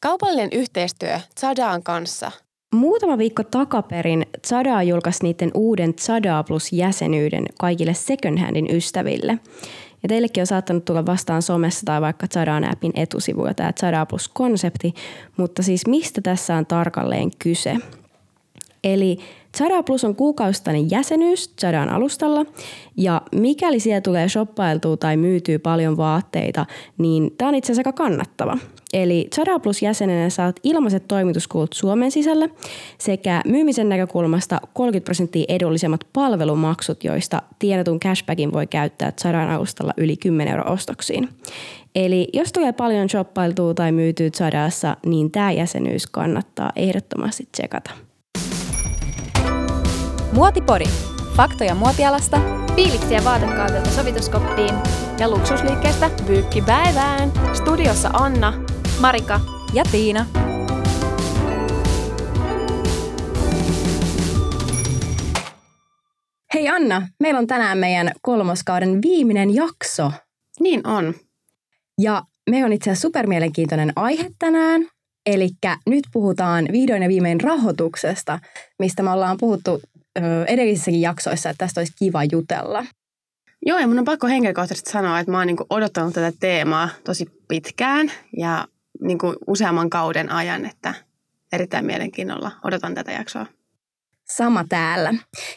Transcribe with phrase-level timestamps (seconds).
[0.00, 2.32] Kaupallinen yhteistyö Zadaan kanssa.
[2.74, 9.38] Muutama viikko takaperin Zadaa julkaisi niiden uuden Zadaa Plus jäsenyyden kaikille second handin ystäville.
[10.02, 14.94] Ja teillekin on saattanut tulla vastaan somessa tai vaikka Zadaan appin etusivuja tämä Zadaa Plus-konsepti,
[15.36, 17.76] mutta siis mistä tässä on tarkalleen kyse?
[18.84, 19.18] Eli
[19.58, 22.46] Zara Plus on kuukausittainen jäsenyys Zadan alustalla
[22.96, 26.66] ja mikäli siellä tulee shoppailtua tai myytyy paljon vaatteita,
[26.98, 28.58] niin tämä on itse asiassa aika kannattava.
[28.92, 32.48] Eli Zara Plus jäsenenä saat ilmaiset toimituskulut Suomen sisällä
[32.98, 40.16] sekä myymisen näkökulmasta 30 prosenttia edullisemmat palvelumaksut, joista tienatun cashbackin voi käyttää Zadan alustalla yli
[40.16, 41.28] 10 euro ostoksiin.
[41.94, 47.90] Eli jos tulee paljon shoppailtua tai myytyy Zadassa, niin tämä jäsenyys kannattaa ehdottomasti tsekata.
[50.32, 50.86] Muotipori.
[51.36, 52.40] Faktoja muotialasta,
[52.76, 54.74] fiiliksiä vaatekaudelta sovituskoppiin
[55.18, 57.32] ja luksusliikkeestä pyykkipäivään.
[57.54, 58.52] Studiossa Anna,
[59.00, 59.40] Marika
[59.74, 60.26] ja Tiina.
[66.54, 70.12] Hei Anna, meillä on tänään meidän kolmoskauden viimeinen jakso.
[70.60, 71.14] Niin on.
[72.00, 74.86] Ja me on itse asiassa supermielenkiintoinen aihe tänään.
[75.26, 75.48] Eli
[75.86, 78.38] nyt puhutaan vihdoin ja viimein rahoituksesta,
[78.78, 79.80] mistä me ollaan puhuttu
[80.46, 82.86] edellisissäkin jaksoissa, että tästä olisi kiva jutella.
[83.66, 87.26] Joo, ja mun on pakko henkilökohtaisesti sanoa, että mä oon niin odottanut tätä teemaa tosi
[87.48, 88.68] pitkään ja
[89.00, 90.94] niin useamman kauden ajan, että
[91.52, 93.46] erittäin mielenkiinnolla odotan tätä jaksoa.
[94.24, 95.14] Sama täällä.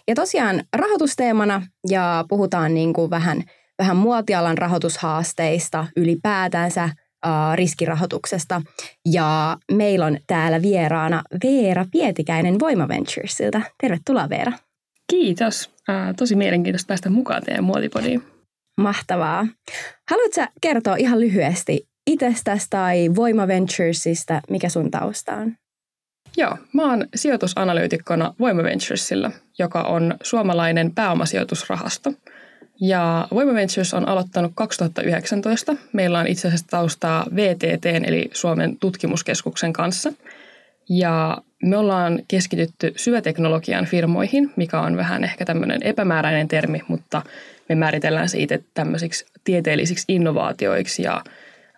[0.07, 3.43] Ja tosiaan rahoitusteemana ja puhutaan niin kuin vähän,
[3.79, 6.89] vähän muotialan rahoitushaasteista ylipäätänsä,
[7.55, 8.61] riskirahoituksesta.
[9.05, 13.61] Ja meillä on täällä vieraana Veera Pietikäinen Voima Venturesilta.
[13.81, 14.51] Tervetuloa Veera.
[15.09, 15.69] Kiitos.
[16.17, 18.23] Tosi mielenkiintoista päästä mukaan teidän muotipodiin.
[18.81, 19.47] Mahtavaa.
[20.09, 25.55] Haluatko kertoa ihan lyhyesti itsestäsi tai Voima Venturesista, mikä sun tausta on?
[26.37, 32.13] Joo, mä oon sijoitusanalyytikkona Voima Venturesilla, joka on suomalainen pääomasijoitusrahasto–
[32.81, 35.75] ja Voima Ventures on aloittanut 2019.
[35.93, 40.13] Meillä on itse asiassa taustaa VTT eli Suomen tutkimuskeskuksen kanssa.
[40.89, 47.21] Ja me ollaan keskitytty syöteknologian firmoihin, mikä on vähän ehkä tämmöinen epämääräinen termi, mutta
[47.69, 51.23] me määritellään se itse tämmöisiksi tieteellisiksi innovaatioiksi ja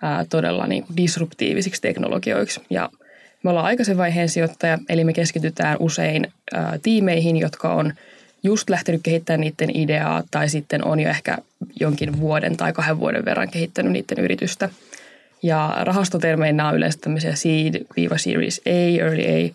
[0.04, 2.62] ää, todella niin kuin disruptiivisiksi teknologioiksi.
[2.70, 2.90] Ja
[3.44, 7.94] me ollaan aikaisen vaiheen sijoittaja, eli me keskitytään usein ää, tiimeihin, jotka on–
[8.44, 11.38] just lähtenyt kehittämään niiden ideaa tai sitten on jo ehkä
[11.80, 14.70] jonkin vuoden tai kahden vuoden verran kehittänyt niiden yritystä.
[15.44, 19.54] Ja rahastotermeinä nämä on yleensä tämmöisiä seed-series A, early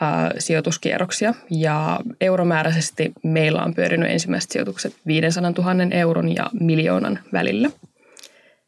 [0.00, 1.34] A, sijoituskierroksia.
[1.50, 7.70] Ja euromääräisesti meillä on pyörinyt ensimmäiset sijoitukset 500 000 euron ja miljoonan välillä.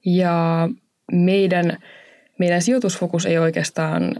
[0.04, 0.68] Ja
[1.12, 1.78] meidän,
[2.38, 4.14] meidän sijoitusfokus ei oikeastaan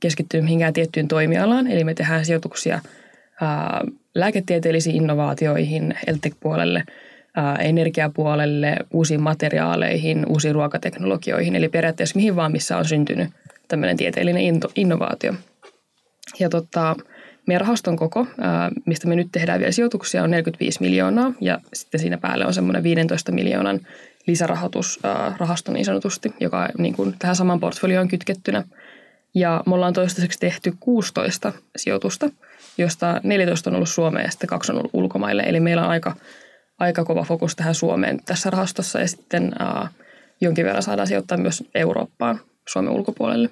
[0.00, 2.80] keskittynyt mihinkään tiettyyn toimialaan, eli me tehdään sijoituksia–
[4.14, 6.82] lääketieteellisiin innovaatioihin, eltek-puolelle,
[7.60, 13.28] energiapuolelle, uusiin materiaaleihin, uusiin ruokateknologioihin, eli periaatteessa mihin vaan, missä on syntynyt
[13.68, 14.42] tämmöinen tieteellinen
[14.74, 15.34] innovaatio.
[16.40, 16.96] Ja tota,
[17.46, 18.26] meidän rahaston koko,
[18.86, 21.32] mistä me nyt tehdään vielä sijoituksia, on 45 miljoonaa.
[21.40, 23.80] Ja sitten siinä päälle on semmoinen 15 miljoonan
[24.28, 28.64] lisärahoitusrahasto niin sanotusti, joka niin kuin tähän saman portfolioon kytkettynä.
[29.34, 32.30] Ja me ollaan toistaiseksi tehty 16 sijoitusta–
[32.78, 35.42] josta 14 on ollut Suomeen ja sitten kaksi on ollut ulkomaille.
[35.42, 36.16] Eli meillä on aika,
[36.78, 39.88] aika kova fokus tähän Suomeen tässä rahastossa ja sitten ää,
[40.40, 43.50] jonkin verran saadaan sijoittaa myös Eurooppaan Suomen ulkopuolelle.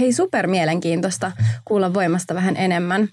[0.00, 1.32] Hei, super mielenkiintoista
[1.64, 3.08] kuulla voimasta vähän enemmän.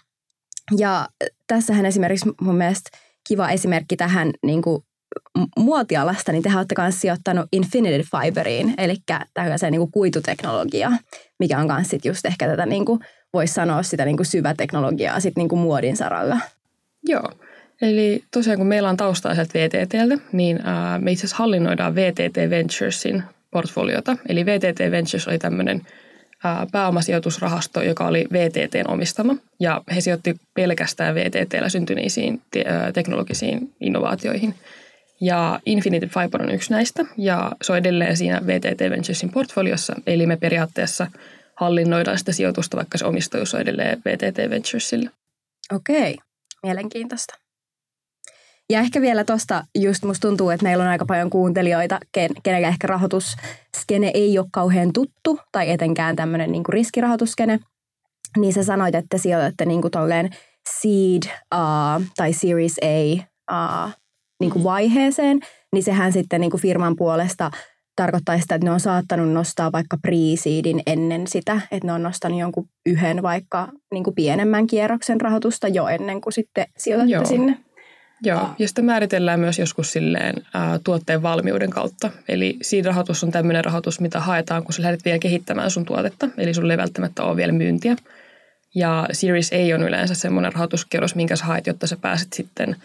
[0.78, 1.08] Ja
[1.48, 2.90] tässähän esimerkiksi mun mielestä
[3.28, 4.84] kiva esimerkki tähän niin kuin
[5.58, 8.96] muotialasta, niin te olette myös sijoittanut Infinity Fiberiin, eli
[9.34, 10.12] tällaiseen niin kuin
[11.40, 13.00] mikä on myös just ehkä tätä niin kuin
[13.34, 16.38] voisi sanoa sitä niin kuin syväteknologiaa sit niin kuin muodin saralla.
[17.08, 17.32] Joo.
[17.82, 22.50] Eli tosiaan kun meillä on taustaa sieltä VTTltä, niin ää, me itse asiassa hallinnoidaan VTT
[22.50, 24.18] Venturesin portfoliota.
[24.30, 25.82] Eli VTT Ventures oli tämmöinen
[26.44, 29.36] ää, pääomasijoitusrahasto, joka oli VTTn omistama.
[29.60, 34.56] Ja he sijoitti pelkästään VTTllä syntyneisiin te- teknologisiin innovaatioihin.
[35.22, 39.96] Ja Infinity Fiber on yksi näistä, ja se on edelleen siinä VTT Venturesin portfoliossa.
[40.08, 41.08] Eli me periaatteessa–
[41.60, 45.12] hallinnoidaan sitä sijoitusta, vaikka se omistajuus on edelleen VTT Venturesille.
[45.74, 46.18] Okei,
[46.64, 47.34] mielenkiintoista.
[48.70, 52.68] Ja ehkä vielä tuosta just musta tuntuu, että meillä on aika paljon kuuntelijoita, ken, kenellä
[52.68, 57.60] ehkä rahoitusskene ei ole kauhean tuttu, tai etenkään tämmöinen niin riskirahoituskene.
[58.38, 60.30] Niin sä sanoit, että sijoitatte niin kuin tolleen
[60.82, 61.24] seed
[61.56, 63.92] uh, tai series A uh,
[64.40, 65.40] niin kuin vaiheeseen,
[65.74, 67.52] niin sehän sitten niin kuin firman puolesta
[67.96, 72.40] tarkoittaa sitä, että ne on saattanut nostaa vaikka pre-seedin ennen sitä, että ne on nostanut
[72.40, 77.26] jonkun yhden vaikka niin kuin pienemmän kierroksen rahoitusta jo ennen kuin sitten sijoitatte Joo.
[77.26, 77.58] sinne.
[78.24, 82.12] Joo, ja sitä määritellään myös joskus silleen ää, tuotteen valmiuden kautta.
[82.30, 86.30] Eli seed-rahoitus on tämmöinen rahoitus, mitä haetaan, kun sä lähdet vielä kehittämään sun tuotetta.
[86.38, 87.96] Eli sulle ei välttämättä ole vielä myyntiä.
[88.76, 92.76] Ja Series A on yleensä semmoinen rahoituskerros, minkä sä haet, jotta sä pääset sitten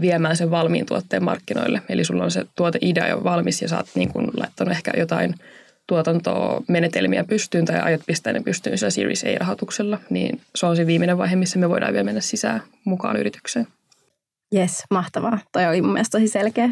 [0.00, 1.82] viemään sen valmiin tuotteen markkinoille.
[1.88, 5.34] Eli sulla on se tuoteidea jo valmis ja sä oot niin laittanut ehkä jotain
[5.86, 11.18] tuotantomenetelmiä pystyyn tai aiot pistää ne pystyyn sillä Series A-rahoituksella, niin se on se viimeinen
[11.18, 13.66] vaihe, missä me voidaan vielä mennä sisään mukaan yritykseen.
[14.54, 15.38] Yes, mahtavaa.
[15.52, 16.68] Toi oli mun mielestä tosi selkeä.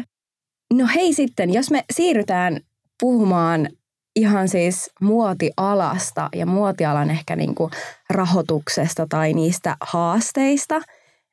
[0.73, 2.59] No hei sitten, jos me siirrytään
[2.99, 3.69] puhumaan
[4.15, 7.71] ihan siis muotialasta ja muotialan ehkä niin kuin
[8.09, 10.81] rahoituksesta tai niistä haasteista,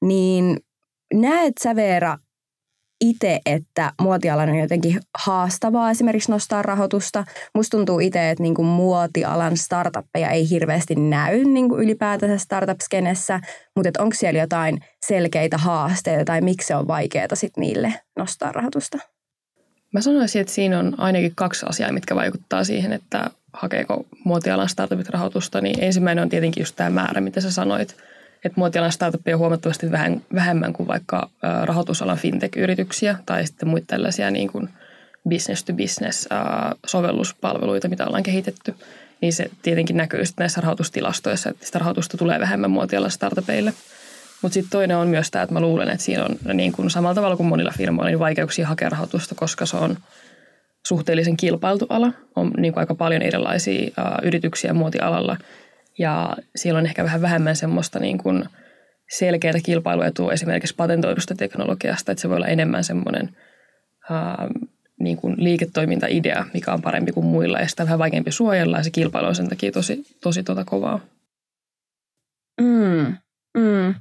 [0.02, 0.56] niin
[1.12, 2.18] näet sä Veera
[3.00, 7.24] itse, että muotialan on jotenkin haastavaa esimerkiksi nostaa rahoitusta.
[7.54, 13.40] Musta tuntuu itse, että niin kuin muotialan startuppeja ei hirveästi näy niin kuin ylipäätänsä startup-skenessä,
[13.76, 18.98] mutta onko siellä jotain selkeitä haasteita tai miksi se on vaikeaa sitten niille nostaa rahoitusta?
[19.92, 25.08] Mä sanoisin, että siinä on ainakin kaksi asiaa, mitkä vaikuttaa siihen, että hakeeko muotialan startupit
[25.08, 25.60] rahoitusta.
[25.60, 27.96] Niin ensimmäinen on tietenkin just tämä määrä, mitä sä sanoit–
[28.44, 31.30] että muotialan startupia on huomattavasti vähän, vähemmän kuin vaikka
[31.62, 34.68] rahoitusalan fintech-yrityksiä tai sitten muita tällaisia niin kuin
[35.28, 36.28] business to business
[36.86, 38.74] sovelluspalveluita, mitä ollaan kehitetty.
[39.20, 43.72] Niin se tietenkin näkyy sitten näissä rahoitustilastoissa, että sitä rahoitusta tulee vähemmän muotialan startupeille.
[44.42, 47.14] Mutta sitten toinen on myös tämä, että mä luulen, että siinä on niin kuin samalla
[47.14, 49.96] tavalla kuin monilla firmoilla niin vaikeuksia hakea rahoitusta, koska se on
[50.86, 52.12] suhteellisen kilpailtu ala.
[52.36, 53.90] On niin kuin aika paljon erilaisia
[54.22, 55.36] yrityksiä muotialalla–
[55.98, 58.44] ja siellä on ehkä vähän vähemmän semmoista niin kuin
[59.10, 63.36] selkeää kilpailuetua esimerkiksi patentoidusta teknologiasta, että se voi olla enemmän semmoinen
[64.10, 64.48] ää,
[65.00, 68.82] niin kuin liiketoimintaidea, mikä on parempi kuin muilla ja sitä on vähän vaikeampi suojella ja
[68.82, 71.00] se kilpailu on sen takia tosi, tosi tota kovaa.
[72.60, 73.16] Mm,
[73.58, 73.94] mm.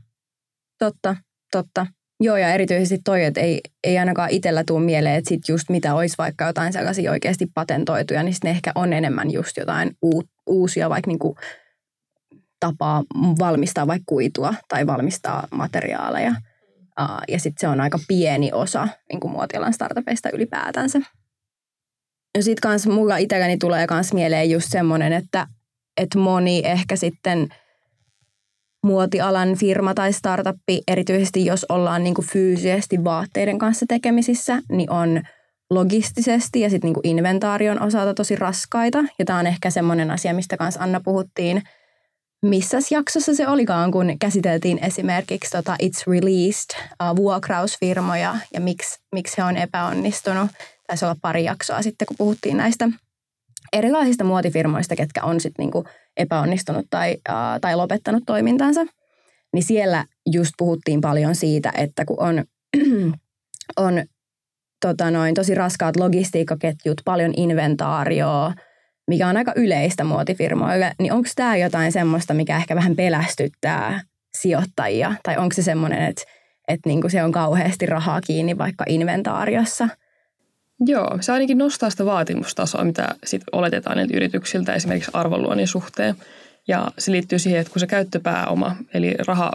[0.79, 1.15] Totta,
[1.51, 1.87] totta.
[2.19, 5.95] Joo, ja erityisesti toi, että ei, ei ainakaan itsellä tule mieleen, että sit just mitä
[5.95, 10.89] olisi vaikka jotain sellaisia oikeasti patentoituja, niin ne ehkä on enemmän just jotain uut, uusia
[10.89, 11.37] vaikka niinku
[12.63, 13.03] tapaa
[13.39, 16.35] valmistaa vaikka kuitua tai valmistaa materiaaleja.
[17.01, 21.01] Uh, ja sitten se on aika pieni osa niin kuin muotialan startupeista ylipäätänsä.
[22.37, 25.47] Ja sitten kans mulla itselläni tulee kans mieleen just semmoinen, että,
[26.01, 27.49] että moni ehkä sitten
[28.83, 35.21] muotialan firma tai startuppi, erityisesti jos ollaan niin kuin fyysisesti vaatteiden kanssa tekemisissä, niin on
[35.69, 39.03] logistisesti ja sitten niin inventaarion osalta tosi raskaita.
[39.19, 41.61] Ja tämä on ehkä semmoinen asia, mistä kanssa Anna puhuttiin–
[42.43, 49.37] missä jaksossa se olikaan, kun käsiteltiin esimerkiksi tota It's Released uh, vuokrausfirmoja ja miksi, miksi
[49.37, 50.51] he on epäonnistunut.
[50.87, 52.89] Taisi olla pari jaksoa sitten, kun puhuttiin näistä
[53.73, 55.83] erilaisista muotifirmoista, ketkä on sitten niinku
[56.17, 58.81] epäonnistunut tai, uh, tai lopettanut toimintansa.
[59.53, 62.45] Niin siellä just puhuttiin paljon siitä, että kun on,
[63.77, 64.03] on
[64.81, 68.53] tota noin, tosi raskaat logistiikkaketjut, paljon inventaarioa,
[69.07, 74.01] mikä on aika yleistä muotifirmoille, niin onko tämä jotain semmoista, mikä ehkä vähän pelästyttää
[74.37, 75.15] sijoittajia?
[75.23, 76.23] Tai onko se semmoinen, että,
[76.67, 79.89] että niinku se on kauheasti rahaa kiinni vaikka inventaariossa?
[80.85, 86.15] Joo, se ainakin nostaa sitä vaatimustasoa, mitä sit oletetaan niiltä yrityksiltä esimerkiksi arvonluonnin suhteen.
[86.67, 89.51] Ja se liittyy siihen, että kun se käyttöpääoma, eli raha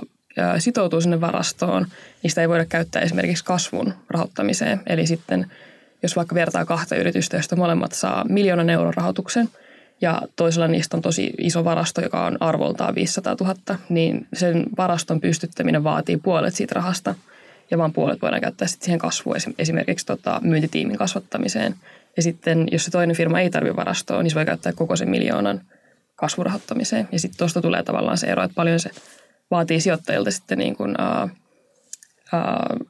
[0.58, 1.87] sitoutuu sinne varastoon,
[2.23, 4.80] niin sitä ei voida käyttää esimerkiksi kasvun rahoittamiseen.
[4.87, 5.46] Eli sitten–
[6.02, 9.49] jos vaikka vertaa kahta yritystä, joista molemmat saa miljoonan euron rahoituksen
[10.00, 13.55] ja toisella niistä on tosi iso varasto, joka on arvoltaan 500 000,
[13.88, 17.14] niin sen varaston pystyttäminen vaatii puolet siitä rahasta
[17.71, 21.75] ja vain puolet voidaan käyttää sitten siihen kasvuun, esimerkiksi tota, myyntitiimin kasvattamiseen.
[22.17, 25.11] Ja sitten jos se toinen firma ei tarvitse varastoa, niin se voi käyttää koko sen
[25.11, 25.61] miljoonan
[26.17, 27.09] kasvurahoittamiseen.
[27.12, 28.90] Ja sitten tuosta tulee tavallaan se ero, että paljon se
[29.50, 31.31] vaatii sijoittajilta sitten niin kuin, uh,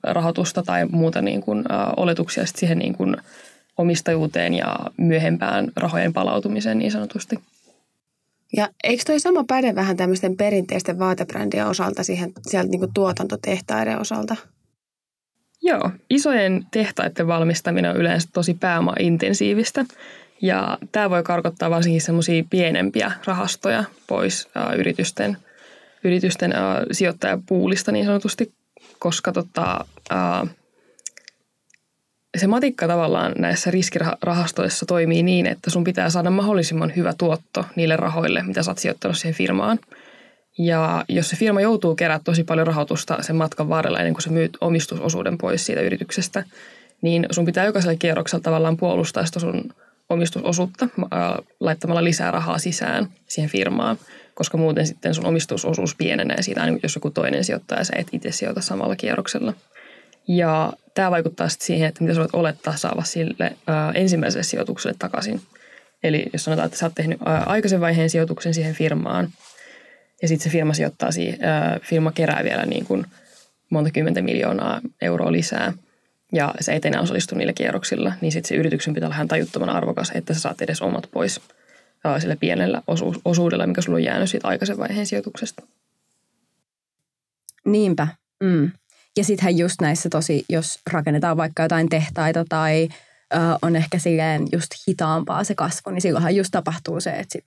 [0.02, 1.64] rahoitusta tai muuta niin kuin,
[1.96, 3.16] oletuksia siihen niin kuin
[3.78, 7.36] omistajuuteen ja myöhempään rahojen palautumiseen niin sanotusti.
[8.56, 14.00] Ja eikö toi sama päde vähän tämmöisten perinteisten vaatebrändien osalta siihen sieltä niin kuin tuotantotehtaiden
[14.00, 14.36] osalta?
[15.62, 19.84] Joo, isojen tehtaiden valmistaminen on yleensä tosi pääoma-intensiivistä.
[20.42, 25.36] Ja tämä voi karkottaa varsinkin semmoisia pienempiä rahastoja pois äh, yritysten,
[26.04, 26.60] yritysten äh,
[26.92, 28.52] sijoittajapuulista niin sanotusti,
[28.98, 30.46] koska tota, ää,
[32.36, 37.96] se matikka tavallaan näissä riskirahastoissa toimii niin, että sun pitää saada mahdollisimman hyvä tuotto niille
[37.96, 39.78] rahoille, mitä sä oot sijoittanut siihen firmaan.
[40.58, 44.30] Ja jos se firma joutuu keräämään tosi paljon rahoitusta sen matkan varrella ennen kuin sä
[44.30, 46.44] myyt omistusosuuden pois siitä yrityksestä,
[47.02, 49.72] niin sun pitää jokaisella kierroksella tavallaan puolustaa sitä sun
[50.08, 50.88] omistusosuutta
[51.60, 53.98] laittamalla lisää rahaa sisään siihen firmaan,
[54.38, 58.32] koska muuten sitten sun omistusosuus pienenee siitä, jos joku toinen sijoittaa ja sä et itse
[58.32, 59.54] sijoita samalla kierroksella.
[60.28, 64.96] Ja tämä vaikuttaa sitten siihen, että mitä sä voit olettaa saava sille ää, ensimmäiselle sijoitukselle
[64.98, 65.40] takaisin.
[66.02, 69.28] Eli jos sanotaan, että sä oot tehnyt ää, aikaisen vaiheen sijoituksen siihen firmaan,
[70.22, 73.06] ja sitten se firma sijoittaa siihen, ää, firma kerää vielä niin kuin
[73.70, 75.72] monta kymmentä miljoonaa euroa lisää,
[76.32, 79.70] ja se et enää osallistu niillä kierroksilla, niin sitten se yrityksen pitää olla ihan tajuttoman
[79.70, 81.40] arvokas, että sä saat edes omat pois
[82.04, 85.62] ää, sillä pienellä osu- osuudella, mikä sulla on jäänyt siitä aikaisen vaiheen sijoituksesta.
[87.64, 88.08] Niinpä.
[88.42, 88.70] Mm.
[89.16, 92.88] Ja sittenhän just näissä tosi, jos rakennetaan vaikka jotain tehtaita tai
[93.34, 97.44] ö, on ehkä silleen just hitaampaa se kasvu, niin silloinhan just tapahtuu se, että sit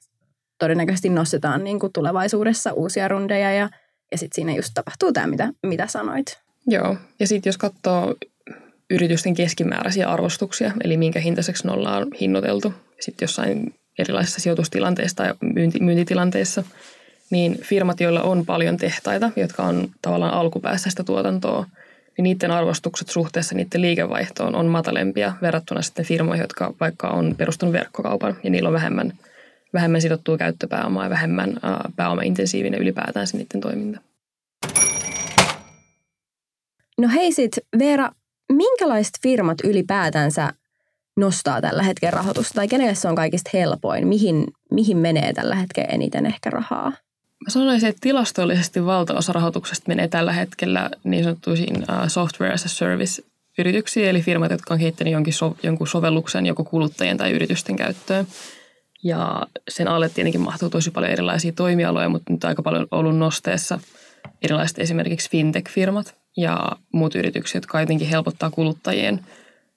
[0.60, 3.70] todennäköisesti nostetaan niin kuin tulevaisuudessa uusia rundeja ja,
[4.12, 6.39] ja sitten siinä just tapahtuu tämä, mitä, mitä sanoit.
[6.67, 8.15] Joo, ja sitten jos katsoo
[8.89, 15.79] yritysten keskimääräisiä arvostuksia, eli minkä hintaiseksi ne ollaan hinnoiteltu, sitten jossain erilaisissa sijoitustilanteissa tai myynti,
[15.79, 16.63] myyntitilanteissa,
[17.29, 21.65] niin firmat, joilla on paljon tehtaita, jotka on tavallaan alkupäässä sitä tuotantoa,
[22.17, 27.74] niin niiden arvostukset suhteessa niiden liikevaihtoon on matalempia verrattuna sitten firmoihin, jotka vaikka on perustunut
[27.74, 29.13] verkkokaupan ja niillä on vähemmän,
[29.74, 34.00] vähemmän sidottua käyttöpääomaa ja vähemmän äh, pääomaintensiivinen ylipäätään se niiden toiminta.
[36.98, 38.12] No hei sit, Veera,
[38.51, 40.53] minkälaiset firmat ylipäätänsä
[41.21, 44.07] nostaa tällä hetkellä rahoitusta tai kenelle se on kaikista helpoin?
[44.07, 46.91] Mihin, mihin menee tällä hetkellä eniten ehkä rahaa?
[47.45, 52.69] Mä sanoisin, että tilastollisesti valtaosa rahoituksesta menee tällä hetkellä niin sanottuisiin uh, software as a
[52.69, 53.21] service
[53.59, 58.27] yrityksiin, eli firmat, jotka on kehittänyt jonkin so, jonkun sovelluksen joko kuluttajien tai yritysten käyttöön.
[59.03, 63.79] Ja sen alle tietenkin mahtuu tosi paljon erilaisia toimialoja, mutta nyt aika paljon ollut nosteessa
[64.43, 69.19] erilaiset esimerkiksi fintech-firmat ja muut yritykset, jotka jotenkin helpottaa kuluttajien–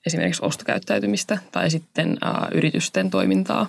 [0.07, 3.67] esimerkiksi ostokäyttäytymistä tai sitten ä, yritysten toimintaa.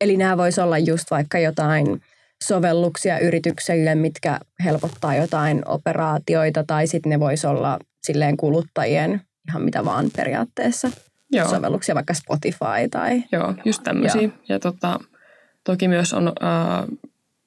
[0.00, 2.02] Eli nämä voisi olla just vaikka jotain
[2.44, 9.84] sovelluksia yritykselle, mitkä helpottaa jotain operaatioita, tai sitten ne voisi olla silleen kuluttajien ihan mitä
[9.84, 10.90] vaan periaatteessa
[11.32, 11.48] Joo.
[11.48, 13.22] sovelluksia, vaikka Spotify tai...
[13.32, 14.22] Joo, just tämmöisiä.
[14.22, 15.00] Ja, ja tota,
[15.64, 16.84] toki myös on ää,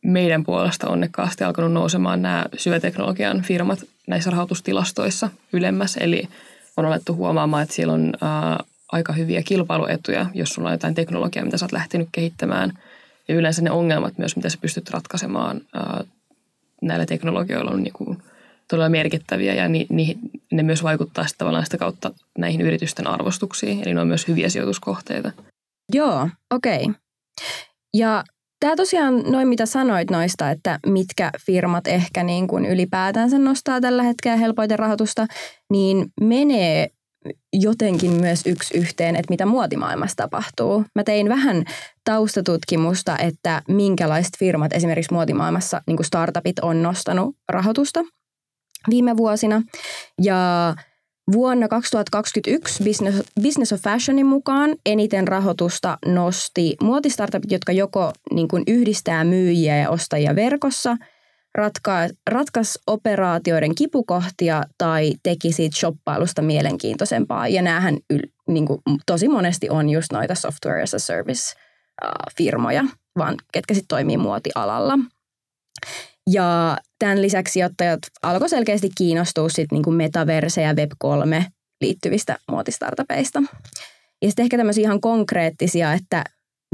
[0.06, 6.30] meidän puolesta onnekkaasti alkanut nousemaan nämä syöteknologian firmat näissä rahoitustilastoissa ylemmäs, eli
[6.78, 11.46] on alettu huomaamaan, että siellä on ää, aika hyviä kilpailuetuja, jos sulla on jotain teknologiaa,
[11.46, 12.80] mitä sä oot lähtenyt kehittämään.
[13.28, 16.04] Ja yleensä ne ongelmat myös, mitä sä pystyt ratkaisemaan ää,
[16.82, 18.18] näillä teknologioilla on niin kuin
[18.68, 20.18] todella merkittäviä ja ni, ni,
[20.52, 23.82] ne myös vaikuttaa sitten tavallaan sitä kautta näihin yritysten arvostuksiin.
[23.84, 25.32] Eli ne on myös hyviä sijoituskohteita.
[25.94, 26.84] Joo, okei.
[26.84, 26.94] Okay.
[27.94, 28.24] Ja
[28.60, 34.04] Tämä tosiaan, noin mitä sanoit noista, että mitkä firmat ehkä niin kuin ylipäätänsä nostaa tällä
[34.04, 35.26] hetkellä helpoiten rahoitusta,
[35.70, 36.90] niin menee
[37.54, 40.86] jotenkin myös yksi yhteen, että mitä muotimaailmassa tapahtuu.
[40.96, 41.64] Mä tein vähän
[42.04, 48.00] taustatutkimusta, että minkälaiset firmat esimerkiksi muotimaailmassa, niin kuin startupit, on nostanut rahoitusta
[48.90, 49.62] viime vuosina.
[50.22, 50.76] Ja
[51.32, 58.64] Vuonna 2021 Business, Business of Fashionin mukaan eniten rahoitusta nosti muotistartupit, jotka joko niin kuin
[58.68, 60.98] yhdistää myyjiä ja ostajia verkossa,
[61.56, 61.92] ratka,
[62.30, 67.48] ratkaisi operaatioiden kipukohtia tai teki siitä shoppailusta mielenkiintoisempaa.
[67.48, 71.56] Ja näähän yl, niin kuin, tosi monesti on just noita software as a service
[72.38, 72.84] firmoja,
[73.18, 75.00] vaan ketkä sitten toimii muotialalla.
[76.28, 81.44] Ja tämän lisäksi sijoittajat alkoi selkeästi kiinnostua sit niin kuin metaverse ja Web3
[81.82, 83.44] liittyvistä muotistartupeista.
[84.22, 86.24] Ja sitten ehkä tämmöisiä ihan konkreettisia, että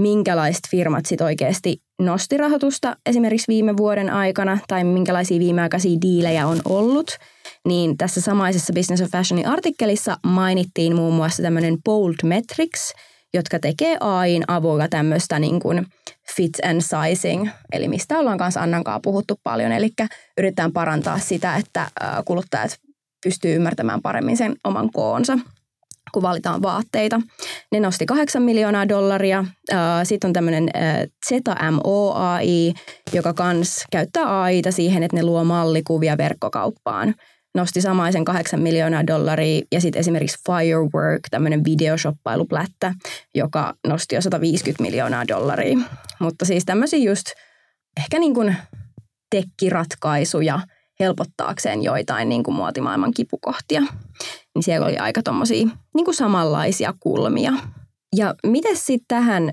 [0.01, 6.61] minkälaiset firmat sitten oikeasti nosti rahoitusta esimerkiksi viime vuoden aikana tai minkälaisia viimeaikaisia diilejä on
[6.65, 7.07] ollut,
[7.67, 12.93] niin tässä samaisessa Business of Fashionin artikkelissa mainittiin muun muassa tämmöinen Bold Metrics,
[13.35, 15.87] jotka tekee AIin avulla tämmöistä niin kuin
[16.35, 19.71] fit and sizing, eli mistä ollaan kanssa Annan kanssa puhuttu paljon.
[19.71, 19.89] Eli
[20.37, 21.87] yritetään parantaa sitä, että
[22.25, 22.77] kuluttajat
[23.23, 25.39] pystyy ymmärtämään paremmin sen oman koonsa
[26.13, 27.21] kun valitaan vaatteita.
[27.71, 29.45] Ne nosti 8 miljoonaa dollaria.
[30.03, 30.69] Sitten on tämmöinen
[31.27, 32.73] ZMOAI,
[33.13, 37.15] joka kans käyttää AIta siihen, että ne luo mallikuvia verkkokauppaan
[37.55, 42.93] nosti samaisen 8 miljoonaa dollaria ja sitten esimerkiksi Firework, tämmöinen videoshoppailuplättä,
[43.35, 45.77] joka nosti jo 150 miljoonaa dollaria.
[46.19, 47.25] Mutta siis tämmöisiä just
[47.97, 48.55] ehkä niin kuin
[49.29, 50.59] tekkiratkaisuja
[50.99, 53.81] helpottaakseen joitain niin kuin muotimaailman kipukohtia.
[54.55, 57.53] Niin siellä oli aika tommosia niin kuin samanlaisia kulmia.
[58.15, 59.51] Ja miten sitten tähän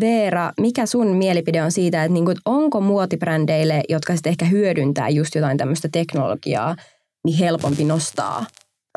[0.00, 5.34] Veera, mikä sun mielipide on siitä, että niinku, onko muotibrändeille, jotka sitten ehkä hyödyntää just
[5.34, 6.76] jotain tämmöistä teknologiaa,
[7.24, 8.46] niin helpompi nostaa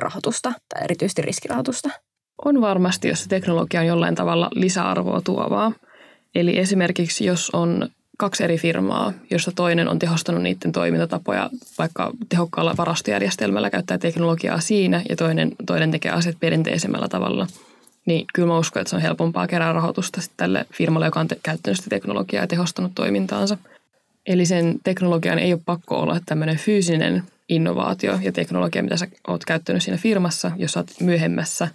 [0.01, 1.89] rahoitusta tai erityisesti riskirahoitusta?
[2.46, 5.72] On varmasti, jos se teknologia on jollain tavalla lisäarvoa tuovaa.
[6.36, 12.77] Eli esimerkiksi jos on kaksi eri firmaa, josta toinen on tehostanut niiden toimintatapoja vaikka tehokkaalla
[12.77, 17.48] varastojärjestelmällä käyttää teknologiaa siinä ja toinen, toinen tekee asiat perinteisemmällä tavalla,
[18.09, 21.39] niin kyllä mä uskon, että se on helpompaa kerää rahoitusta tälle firmalle, joka on te-
[21.43, 23.57] käyttänyt sitä teknologiaa ja tehostanut toimintaansa.
[24.25, 29.45] Eli sen teknologian ei ole pakko olla tämmöinen fyysinen innovaatio ja teknologia, mitä sä oot
[29.45, 31.67] käyttänyt siinä firmassa, jos sä oot myöhemmässä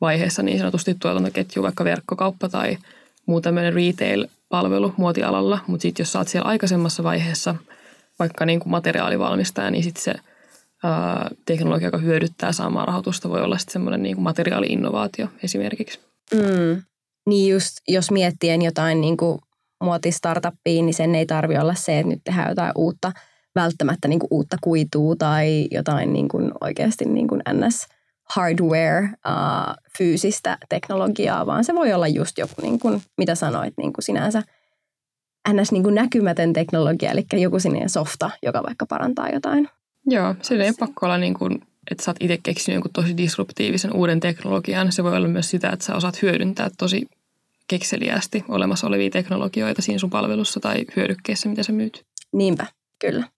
[0.00, 2.78] vaiheessa niin sanotusti tuotantoketju, vaikka verkkokauppa tai
[3.26, 5.58] muu tämmöinen retail-palvelu muotialalla.
[5.66, 7.54] Mutta sitten jos sä oot siellä aikaisemmassa vaiheessa,
[8.18, 10.14] vaikka niin kuin materiaalivalmistaja, niin sitten se
[11.46, 16.00] teknologia, joka hyödyttää saamaan rahoitusta, voi olla sitten semmoinen niin kuin materiaali-innovaatio esimerkiksi.
[16.34, 16.82] Mm.
[17.26, 19.38] Niin just, jos miettien jotain niin kuin
[19.82, 23.12] muotistartuppiin, niin sen ei tarvi olla se, että nyt tehdään jotain uutta,
[23.54, 27.86] välttämättä niin kuin uutta kuitua tai jotain niin kuin oikeasti niin kuin ns
[28.34, 33.92] hardware, uh, fyysistä teknologiaa, vaan se voi olla just joku, niin kuin, mitä sanoit, niin
[33.92, 34.42] kuin sinänsä
[35.52, 35.72] ns.
[35.72, 39.68] Niin kuin näkymätön teknologia, eli joku sinne softa, joka vaikka parantaa jotain.
[40.06, 43.96] Joo, se ei pakko olla niin kuin, että sä oot itse keksinyt jonkun tosi disruptiivisen
[43.96, 44.92] uuden teknologian.
[44.92, 47.06] Se voi olla myös sitä, että sä osaat hyödyntää tosi
[47.68, 52.04] kekseliästi olemassa olevia teknologioita siinä sun palvelussa tai hyödykkeessä, mitä sä myyt.
[52.32, 52.66] Niinpä,
[52.98, 53.28] kyllä.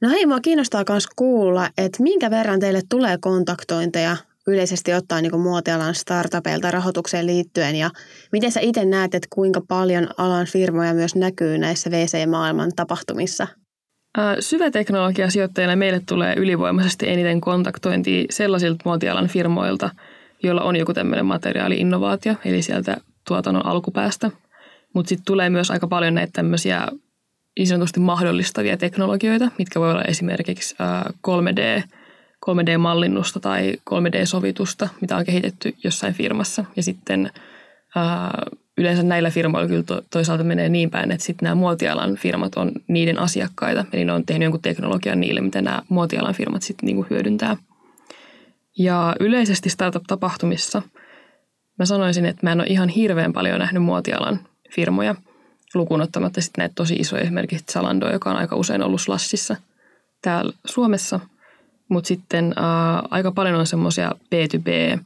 [0.00, 4.16] No hei, mua kiinnostaa myös kuulla, että minkä verran teille tulee kontaktointeja
[4.46, 7.90] yleisesti ottaen niin muotialan startupeilta rahoitukseen liittyen ja
[8.32, 13.46] miten sä itse näet, että kuinka paljon alan firmoja myös näkyy näissä VC-maailman tapahtumissa?
[14.40, 19.90] Syväteknologiasijoittajille meille tulee ylivoimaisesti eniten kontaktointia sellaisilta muotialan firmoilta,
[20.42, 22.96] joilla on joku tämmöinen materiaali-innovaatio, eli sieltä
[23.28, 24.30] tuotannon alkupäästä.
[24.94, 26.88] Mutta sitten tulee myös aika paljon näitä tämmöisiä
[27.58, 30.76] niin sanotusti mahdollistavia teknologioita, mitkä voi olla esimerkiksi
[31.28, 31.82] 3D,
[32.46, 36.64] 3D-mallinnusta tai 3D-sovitusta, mitä on kehitetty jossain firmassa.
[36.76, 37.30] Ja sitten
[38.78, 43.18] yleensä näillä firmoilla kyllä toisaalta menee niin päin, että sitten nämä muotialan firmat on niiden
[43.18, 47.56] asiakkaita, eli ne on tehnyt jonkun teknologian niille, mitä nämä muotialan firmat sitten niinku hyödyntää.
[48.78, 50.82] Ja yleisesti startup-tapahtumissa
[51.78, 54.40] mä sanoisin, että mä en ole ihan hirveän paljon nähnyt muotialan
[54.74, 55.14] firmoja–
[55.74, 59.56] lukuun ottamatta sitten näitä tosi isoja esimerkiksi Zalando, joka on aika usein ollut Slassissa
[60.22, 61.20] täällä Suomessa.
[61.88, 64.98] Mutta sitten ää, aika paljon on semmoisia B2B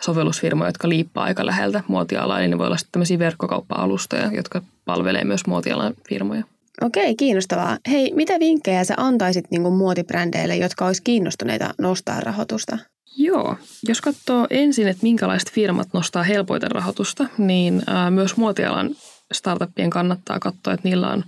[0.00, 5.24] sovellusfirmoja, jotka liippaa aika läheltä muotialaa, eli ne voi olla sitten tämmöisiä verkkokauppa-alustoja, jotka palvelee
[5.24, 6.42] myös muotialan firmoja.
[6.82, 7.78] Okei, kiinnostavaa.
[7.90, 12.78] Hei, mitä vinkkejä sä antaisit niin muotibrändeille, jotka olisi kiinnostuneita nostaa rahoitusta?
[13.16, 13.56] Joo,
[13.88, 18.90] jos katsoo ensin, että minkälaiset firmat nostaa helpoiten rahoitusta, niin myös muotialan
[19.32, 21.24] startuppien kannattaa katsoa, että niillä on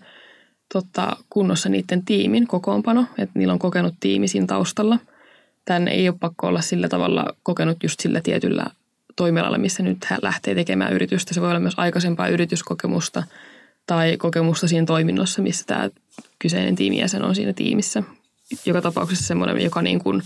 [0.73, 4.99] tota, kunnossa niiden tiimin kokoonpano, että niillä on kokenut tiimi siinä taustalla.
[5.65, 8.67] Tän ei ole pakko olla sillä tavalla kokenut just sillä tietyllä
[9.17, 11.35] toimialalla, missä nyt hän lähtee tekemään yritystä.
[11.35, 13.23] Se voi olla myös aikaisempaa yrityskokemusta
[13.87, 15.91] tai kokemusta siinä toiminnossa, missä tämä
[16.39, 18.03] kyseinen tiimijäsen on siinä tiimissä.
[18.67, 20.23] Joka tapauksessa semmoinen, joka niin kuin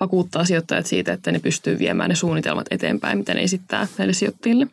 [0.00, 4.66] vakuuttaa sijoittajat siitä, että ne pystyy viemään ne suunnitelmat eteenpäin, mitä ne esittää näille sijoittajille.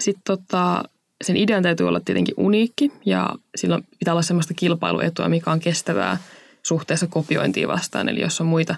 [0.00, 0.84] Sitten tota,
[1.24, 6.18] sen idean täytyy olla tietenkin uniikki ja silloin pitää olla sellaista kilpailuetua, mikä on kestävää
[6.62, 8.08] suhteessa kopiointiin vastaan.
[8.08, 8.74] Eli jos on muita,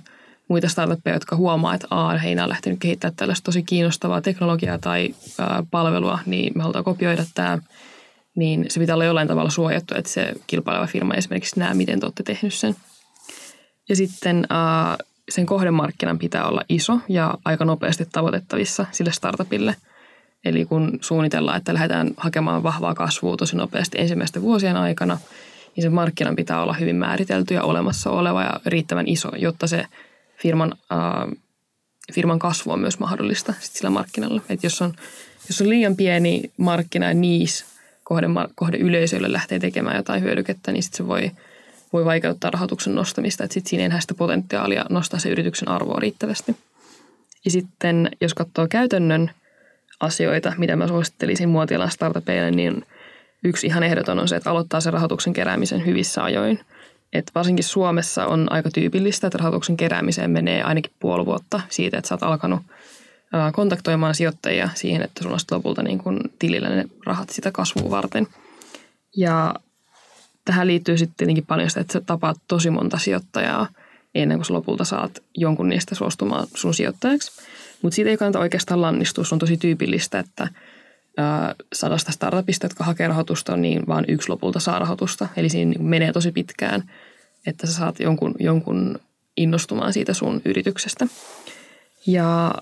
[0.49, 5.15] muita startuppeja, jotka huomaa, että A, heinä on lähtenyt kehittämään tällaista tosi kiinnostavaa teknologiaa tai
[5.39, 7.59] ää, palvelua, niin me halutaan kopioida tämä,
[8.37, 12.07] niin se pitää olla jollain tavalla suojattu, että se kilpaileva firma esimerkiksi näe, miten te
[12.07, 12.77] olette tehnyt sen.
[13.89, 14.97] Ja sitten ää,
[15.29, 19.77] sen kohdemarkkinan pitää olla iso ja aika nopeasti tavoitettavissa sille startupille–
[20.47, 25.19] Eli kun suunnitellaan, että lähdetään hakemaan vahvaa kasvua tosi nopeasti ensimmäisten vuosien aikana,
[25.77, 29.87] niin sen markkinan pitää olla hyvin määritelty ja olemassa oleva ja riittävän iso, jotta se
[30.43, 31.37] firman, äh,
[32.13, 34.43] firman kasvu on myös mahdollista sit sillä markkinalla.
[34.49, 34.95] Et jos, on,
[35.49, 37.65] jos on liian pieni markkina ja niis
[38.05, 41.31] kohde, kohde yleisölle lähtee tekemään jotain hyödykettä, niin sit se voi,
[41.93, 43.45] voi vaikeuttaa rahoituksen nostamista.
[43.45, 46.57] Että sitten siinä ei sitä potentiaalia nostaa se yrityksen arvoa riittävästi.
[47.45, 49.31] Ja sitten jos katsoo käytännön–
[50.01, 52.87] asioita, mitä mä suosittelisin muotialan startupeille, niin
[53.45, 56.61] yksi ihan ehdoton on se, että aloittaa sen rahoituksen keräämisen hyvissä ajoin.
[57.19, 62.09] Et varsinkin Suomessa on aika tyypillistä, että rahoituksen keräämiseen menee ainakin puoli vuotta siitä, että
[62.09, 62.61] sä oot alkanut
[63.53, 68.27] kontaktoimaan sijoittajia siihen, että sulla on lopulta niin kun tilillä ne rahat sitä kasvua varten.
[69.17, 69.55] Ja
[70.45, 73.69] tähän liittyy sitten tietenkin paljon sitä, että sä tapaat tosi monta sijoittajaa
[74.15, 77.43] ennen kuin sä lopulta saat jonkun niistä suostumaan sun sijoittajaksi.
[77.83, 79.25] Mutta siitä ei kannata oikeastaan lannistua.
[79.25, 80.49] Se on tosi tyypillistä, että
[81.75, 85.29] sadasta startupista, jotka hakee rahoitusta, niin vaan yksi lopulta saa rahoitusta.
[85.37, 86.91] Eli siinä menee tosi pitkään,
[87.47, 88.99] että sä saat jonkun, jonkun
[89.37, 91.07] innostumaan siitä sun yrityksestä.
[92.07, 92.55] Ja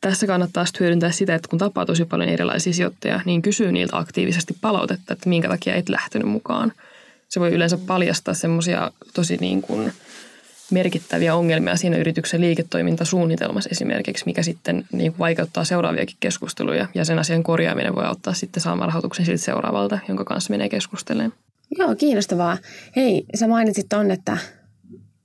[0.00, 3.98] tässä kannattaa sitten hyödyntää sitä, että kun tapaa tosi paljon erilaisia sijoittajia, niin kysyy niiltä
[3.98, 6.72] aktiivisesti palautetta, että minkä takia et lähtenyt mukaan.
[7.28, 9.92] Se voi yleensä paljastaa semmoisia tosi niin kuin
[10.70, 16.88] merkittäviä ongelmia siinä yrityksen liiketoimintasuunnitelmassa esimerkiksi, mikä sitten niin kuin vaikeuttaa seuraaviakin keskusteluja.
[16.94, 21.32] Ja sen asian korjaaminen voi auttaa sitten saamaan rahoituksen siltä seuraavalta, jonka kanssa menee keskustelemaan.
[21.78, 22.58] Joo, kiinnostavaa.
[22.96, 24.36] Hei, sä mainitsit on, että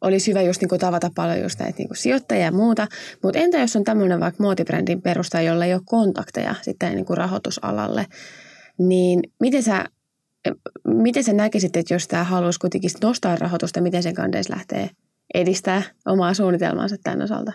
[0.02, 2.88] olisi hyvä just niin kuin tavata paljon just näitä niin kuin sijoittajia ja muuta.
[3.24, 7.18] Mutta entä jos on tämmöinen vaikka muotibrändin perustaja, jolla ei ole kontakteja sitten niin kuin
[7.18, 8.06] rahoitusalalle,
[8.78, 9.86] niin miten sä,
[10.88, 14.90] miten sä näkisit, että jos tämä haluaisi kuitenkin nostaa rahoitusta, miten sen kandeis lähtee
[15.34, 17.52] edistää omaa suunnitelmaansa tämän osalta?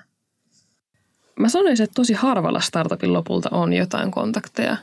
[1.40, 4.76] Mä sanoisin, että tosi harvalla startupin lopulta on jotain kontakteja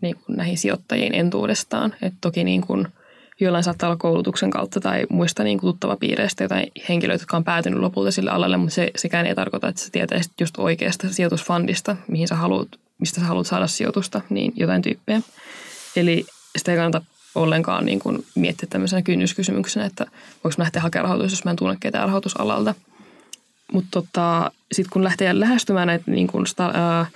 [0.00, 1.94] niin kuin näihin sijoittajiin entuudestaan.
[2.02, 2.88] Et toki niin kuin–
[3.40, 7.80] jollain saattaa olla koulutuksen kautta tai muista niin tuttava piireistä jotain henkilöitä, jotka on päätynyt
[7.80, 12.28] lopulta sille alalle, mutta se, sekään ei tarkoita, että sä tietäisit just oikeasta sijoitusfundista, mihin
[12.28, 15.20] sä haluat, mistä sä haluat saada sijoitusta, niin jotain tyyppejä.
[15.96, 16.24] Eli
[16.58, 20.06] sitä ei kannata ollenkaan niin kuin miettiä tämmöisenä kynnyskysymyksenä, että
[20.44, 22.74] voiko mä lähteä hakemaan rahoitusta, jos mä en tunne ketään rahoitusalalta.
[23.72, 27.06] Mutta tota, sitten kun lähtee lähestymään näitä niin kuin sta, ää,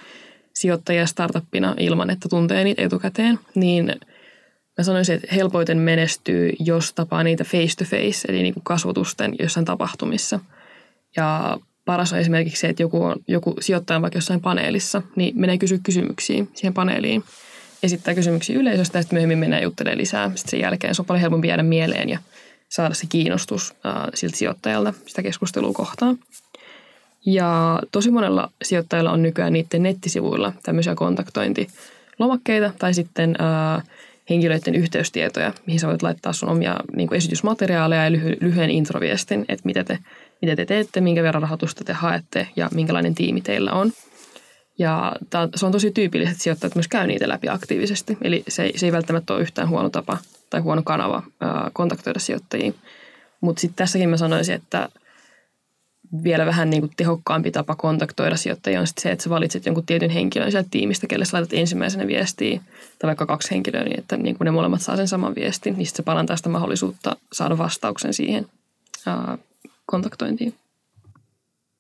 [0.55, 3.94] sijoittajia startuppina ilman, että tuntee niitä etukäteen, niin–
[4.79, 9.35] Mä sanoisin, että helpoiten menestyy, jos tapaa niitä face to face, eli niin kuin kasvotusten
[9.38, 10.40] jossain tapahtumissa.
[11.16, 15.40] Ja paras on esimerkiksi se, että joku, on, joku sijoittaja on vaikka jossain paneelissa, niin
[15.40, 17.24] menee kysyä kysymyksiä siihen paneeliin.
[17.85, 20.31] Esittää kysymyksiä yleisöstä ja sitten myöhemmin mennään juttelemaan lisää.
[20.35, 22.18] Sitten sen jälkeen se on paljon helpompi jäädä mieleen ja
[22.68, 26.18] saada se kiinnostus äh, siltä sijoittajalta sitä keskustelua kohtaan.
[27.27, 33.83] Ja tosi monella sijoittajalla on nykyään niiden nettisivuilla tämmöisiä kontaktointilomakkeita tai sitten äh,
[34.31, 39.44] henkilöiden yhteystietoja, mihin sä voit laittaa sun omia niin kuin esitysmateriaaleja ja lyhy- lyhyen introviestin,
[39.49, 39.99] että mitä te,
[40.42, 43.92] mitä te teette, minkä verran rahoitusta te haette ja minkälainen tiimi teillä on.
[44.78, 48.18] Ja tää, se on tosi tyypillistä, että sijoittajat myös käy niitä läpi aktiivisesti.
[48.22, 50.18] Eli se se ei välttämättä ole yhtään huono tapa
[50.50, 52.74] tai huono kanava ää, kontaktoida sijoittajiin.
[53.40, 54.88] Mutta sitten tässäkin mä sanoisin, että–
[56.24, 60.10] vielä vähän niin kuin tehokkaampi tapa kontaktoida sijoittajia on se, että sä valitset jonkun tietyn
[60.10, 62.60] henkilön sieltä tiimistä, kelle sä laitat ensimmäisenä viestiä,
[62.98, 65.87] tai vaikka kaksi henkilöä, niin että niin kuin ne molemmat saa sen saman viestin, niin
[65.87, 68.46] sitten se parantaa sitä mahdollisuutta saada vastauksen siihen
[69.06, 69.38] ää,
[69.87, 70.54] kontaktointiin.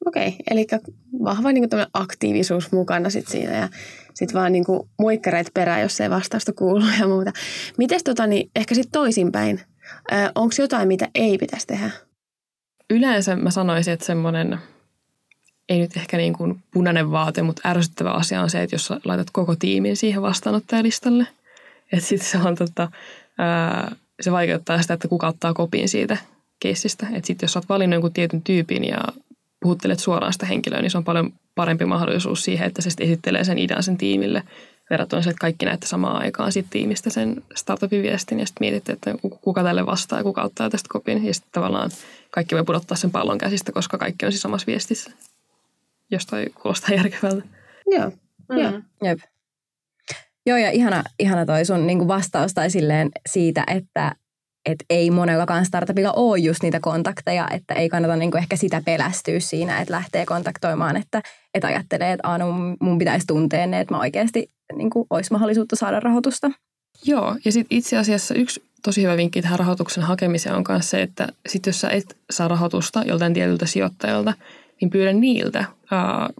[0.06, 0.66] Okei, okay, eli
[1.24, 3.68] vahva niin kuin aktiivisuus mukana sit siinä ja
[4.14, 7.32] sitten vaan niin kuin muikkareet perään, jos ei vastausta kuulu ja muuta.
[7.78, 9.60] Miten tota, niin ehkä sitten toisinpäin?
[10.34, 11.90] Onko jotain, mitä ei pitäisi tehdä?
[12.90, 14.58] yleensä mä sanoisin, että semmoinen,
[15.68, 19.30] ei nyt ehkä niin kuin punainen vaate, mutta ärsyttävä asia on se, että jos laitat
[19.32, 21.26] koko tiimin siihen vastaanottajalistalle,
[21.92, 22.88] että sitten se on tota,
[23.38, 26.16] ää, se vaikeuttaa sitä, että kuka ottaa kopin siitä
[26.60, 27.06] keissistä.
[27.12, 28.98] Että sitten jos sä oot valinnut jonkun tietyn tyypin ja
[29.64, 33.44] puhuttelet suoraan sitä henkilöä, niin se on paljon parempi mahdollisuus siihen, että se sitten esittelee
[33.44, 34.42] sen idean sen tiimille
[34.90, 38.92] verrattuna se, että kaikki näette samaan aikaan siitä tiimistä sen startupin viestin ja sitten mietitte,
[38.92, 41.26] että kuka tälle vastaa ja kuka ottaa tästä kopin.
[41.26, 41.90] Ja sitten tavallaan
[42.30, 45.10] kaikki voi pudottaa sen pallon käsistä, koska kaikki on siis samassa viestissä,
[46.10, 47.42] jos toi kuulostaa järkevältä.
[47.86, 48.10] Joo,
[48.48, 48.58] mm.
[48.58, 48.72] joo.
[49.02, 49.18] Jep.
[50.46, 54.12] Joo, ja ihana, ihana toi sun niin vastaus tai silleen siitä, että
[54.66, 59.40] et ei monellakaan startupilla ole just niitä kontakteja, että ei kannata niin ehkä sitä pelästyä
[59.40, 61.22] siinä, että lähtee kontaktoimaan, että,
[61.54, 62.46] että ajattelee, että aina
[62.80, 66.50] mun pitäisi tuntea ne, että mä oikeasti niin olisi mahdollisuutta saada rahoitusta.
[67.04, 71.02] Joo, ja sitten itse asiassa yksi tosi hyvä vinkki tähän rahoituksen hakemiseen on myös se,
[71.02, 74.34] että sit jos sä et saa rahoitusta joltain tietyltä sijoittajalta,
[74.80, 75.68] niin pyydä niiltä äh,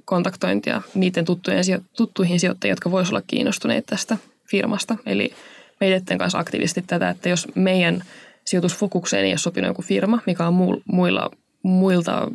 [0.05, 1.65] kontaktointia niiden tuttujen,
[1.97, 4.17] tuttuihin sijoittajien, jotka voisivat olla kiinnostuneita tästä
[4.51, 4.97] firmasta.
[5.07, 5.33] Eli
[5.81, 8.05] meidän kanssa aktiivisesti tätä, että jos meidän
[8.45, 11.31] sijoitusfokukseen ei ole sopinut joku firma, mikä on muilla,
[11.63, 12.31] muilta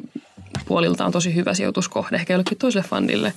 [0.65, 3.33] puolilta on tosi hyvä sijoituskohde, ehkä jollekin toiselle fundille,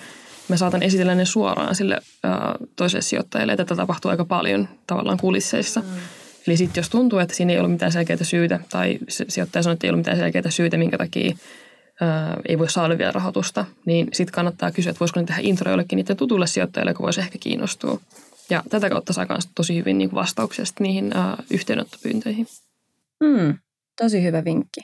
[0.49, 2.33] mä saatan esitellä ne suoraan sille äh,
[2.77, 3.57] toiselle sijoittajalle.
[3.57, 5.81] Tätä tapahtuu aika paljon tavallaan kulisseissa.
[5.81, 5.87] Mm.
[6.47, 9.87] Eli sitten jos tuntuu, että siinä ei ole mitään selkeää syytä, tai sijoittaja sanoo, että
[9.87, 11.37] ei ole mitään selkeää syytä, minkä takia
[12.01, 15.71] ää, ei voi saada vielä rahoitusta, niin sitten kannattaa kysyä, että voisiko ne tehdä intro
[15.71, 18.01] jollekin niiden tutulle sijoittajille, joka voisi ehkä kiinnostua.
[18.53, 22.47] Ja tätä kautta saa myös tosi hyvin niin vastauksia niihin ää, yhteydenottopyyntöihin.
[23.25, 23.59] Mm,
[24.03, 24.81] tosi hyvä vinkki.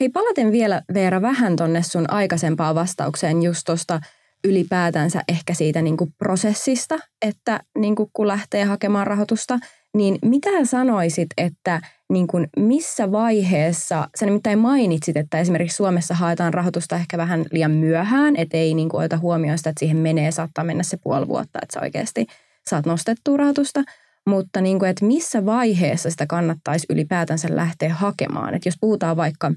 [0.00, 4.00] Hei, palaten vielä Veera vähän tonne sun aikaisempaan vastaukseen just tuosta
[4.44, 9.58] ylipäätänsä ehkä siitä niin kuin prosessista, että niin kuin kun lähtee hakemaan rahoitusta,
[9.94, 11.80] niin mitä sanoisit, että
[12.12, 17.70] niin kuin missä vaiheessa, sä nimittäin mainitsit, että esimerkiksi Suomessa haetaan rahoitusta ehkä vähän liian
[17.70, 21.58] myöhään, ettei niin kuin ota huomioon sitä, että siihen menee, saattaa mennä se puoli vuotta,
[21.62, 22.26] että sä oikeasti
[22.68, 23.82] saat nostettua rahoitusta,
[24.26, 28.54] mutta niin kuin, että missä vaiheessa sitä kannattaisi ylipäätänsä lähteä hakemaan.
[28.54, 29.52] Että jos puhutaan vaikka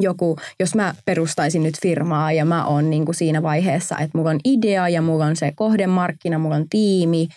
[0.00, 4.30] joku, jos mä perustaisin nyt firmaa ja mä oon niin kuin siinä vaiheessa, että mulla
[4.30, 7.28] on idea ja mulla on se kohdemarkkina, mulla on tiimi,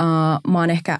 [0.00, 0.98] uh, mä oon ehkä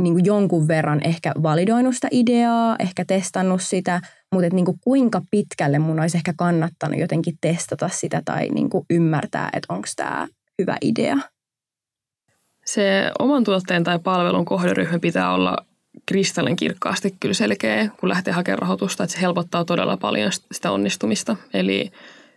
[0.00, 4.00] niin kuin jonkun verran ehkä validoinut sitä ideaa, ehkä testannut sitä,
[4.32, 8.70] mutta et niin kuin kuinka pitkälle mun olisi ehkä kannattanut jotenkin testata sitä tai niin
[8.70, 10.28] kuin ymmärtää, että onko tämä
[10.58, 11.16] hyvä idea.
[12.74, 15.56] Se oman tuotteen tai palvelun kohderyhmä pitää olla
[16.06, 21.36] kristallin kirkkaasti kyllä selkeä, kun lähtee hakemaan rahoitusta, että se helpottaa todella paljon sitä onnistumista.
[21.54, 21.92] Eli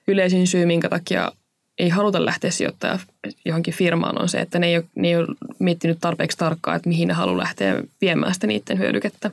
[0.07, 1.31] yleisin syy, minkä takia
[1.79, 2.99] ei haluta lähteä sijoittaja
[3.45, 5.27] johonkin firmaan on se, että ne ei, ole, ne ei ole
[5.59, 9.31] miettinyt tarpeeksi tarkkaan, että mihin ne haluaa lähteä viemään sitä niiden hyödykettä.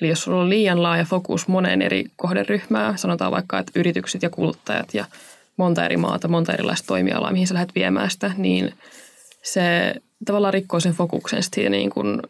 [0.00, 4.30] Eli jos sulla on liian laaja fokus moneen eri kohderyhmään, sanotaan vaikka, että yritykset ja
[4.30, 5.04] kuluttajat ja
[5.56, 8.74] monta eri maata, monta erilaista toimialaa, mihin sä lähdet viemään sitä, niin
[9.42, 12.22] se tavallaan rikkoo sen fokuksen siitä niin kuin,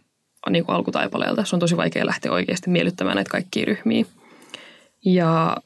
[0.51, 1.45] niin kuin alkutaipaleelta.
[1.45, 4.05] Se on tosi vaikea lähteä oikeasti miellyttämään näitä kaikkia ryhmiä.
[5.05, 5.57] Ja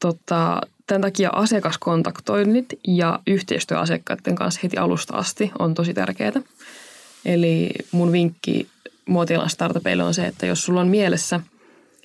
[0.00, 6.32] tota, Tämän takia asiakaskontaktoinnit ja yhteistyö asiakkaiden kanssa heti alusta asti on tosi tärkeää.
[7.24, 8.68] Eli mun vinkki
[9.08, 11.40] muotialan startupeille on se, että jos sulla on mielessä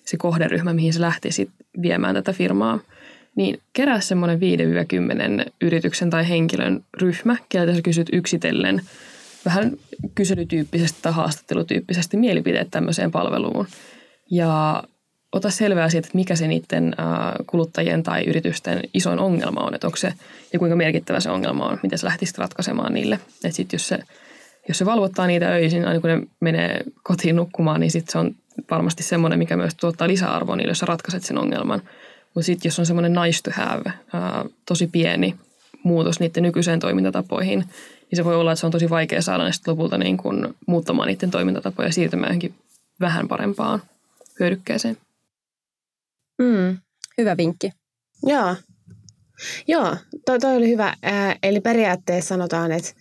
[0.06, 1.50] se kohderyhmä, mihin sä lähtisit
[1.82, 2.80] viemään tätä firmaa,
[3.36, 8.82] niin kerää semmoinen 5-10 yrityksen tai henkilön ryhmä, keltä sä kysyt yksitellen
[9.46, 9.72] vähän
[10.16, 13.68] kyselytyyppisesti tai haastattelutyyppisesti mielipiteet tämmöiseen palveluun.
[14.32, 14.84] Ja
[15.32, 16.96] ota selvää siitä, että mikä se niiden
[17.48, 20.14] kuluttajien tai yritysten isoin ongelma on, että onko se
[20.54, 23.16] ja kuinka merkittävä se ongelma on, miten se lähtisi ratkaisemaan niille.
[23.16, 24.00] Että sitten jos se,
[24.68, 28.36] jos se valvottaa niitä öisin, aina kun ne menee kotiin nukkumaan, niin sitten se on
[28.72, 31.82] varmasti semmoinen, mikä myös tuottaa lisäarvoa niille, jos sä ratkaiset sen ongelman.
[32.36, 35.36] Mutta sitten jos on semmoinen nice to have, ää, tosi pieni
[35.84, 37.66] muutos niiden nykyiseen toimintatapoihin,
[38.12, 41.08] niin se voi olla, että se on tosi vaikea saada ne lopulta niin kun muuttamaan
[41.08, 42.40] niiden toimintatapoja ja siirtymään
[43.00, 43.82] vähän parempaan
[44.40, 44.98] hyödykkeeseen.
[46.42, 46.78] Mm,
[47.18, 47.72] hyvä vinkki.
[48.24, 48.56] Joo.
[49.68, 49.96] Joo,
[50.26, 50.94] toi, toi oli hyvä.
[51.04, 52.92] Ää, eli periaatteessa sanotaan, että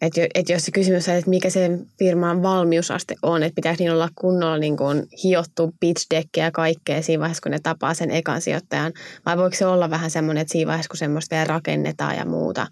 [0.00, 3.92] että et jos se kysymys on, että mikä se firman valmiusaste on, että pitäisi niin
[3.92, 8.10] olla kunnolla niin kuin hiottu pitch deck ja kaikkea siinä vaiheessa, kun ne tapaa sen
[8.10, 8.92] ekan sijoittajan,
[9.26, 12.66] vai voiko se olla vähän semmoinen, että siinä vaiheessa, kun semmoista vielä rakennetaan ja muuta,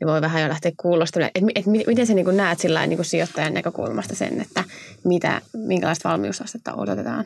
[0.00, 3.04] niin voi vähän jo lähteä kuulostelemaan, että et, et, miten sä niin näet sillä niin
[3.04, 4.64] sijoittajan näkökulmasta sen, että
[5.04, 7.24] mitä, minkälaista valmiusastetta odotetaan?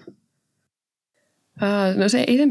[1.97, 2.49] no se itse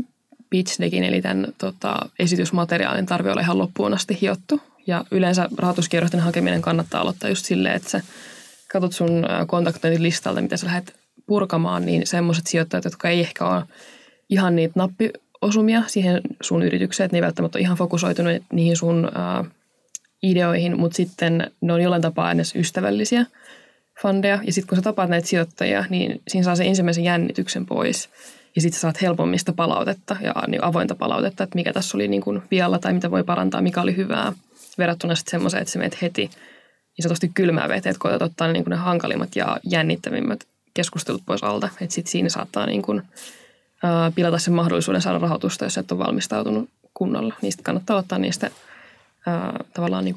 [0.50, 4.62] pitch deckin, eli tämän tota, esitysmateriaalin tarvii olla ihan loppuun asti hiottu.
[4.88, 8.02] Ja yleensä rahoituskierrosten hakeminen kannattaa aloittaa just silleen, että sä
[8.72, 10.94] katsot sun kontaktointilistalta, mitä sä lähdet
[11.26, 13.64] purkamaan, niin semmoiset sijoittajat, jotka ei ehkä ole
[14.30, 19.12] ihan niitä nappiosumia siihen sun yritykseen, että ne ei välttämättä ole ihan fokusoitunut niihin sun
[20.24, 23.26] ideoihin, mutta sitten ne on jollain tapaa edes ystävällisiä
[24.02, 24.40] fundeja.
[24.44, 28.10] Ja sitten kun sä tapaat näitä sijoittajia, niin siinä saa sen ensimmäisen jännityksen pois
[28.56, 32.42] ja sitten saat helpommista palautetta ja niin avointa palautetta, että mikä tässä oli niin kuin
[32.52, 34.34] vialla tai mitä voi parantaa, mikä oli hyvää,
[34.78, 38.64] verrattuna sitten semmoiseen, että sä meet heti niin sanotusti kylmää veteen, että koetat ottaa niin
[38.64, 43.02] kuin ne hankalimmat ja jännittävimmät keskustelut pois alta, että sitten siinä saattaa niin kuin,
[43.84, 47.36] ää, pilata sen mahdollisuuden saada rahoitusta, jos et ole valmistautunut kunnolla.
[47.42, 48.52] Niistä kannattaa ottaa niistä
[49.28, 50.16] ää, tavallaan niin,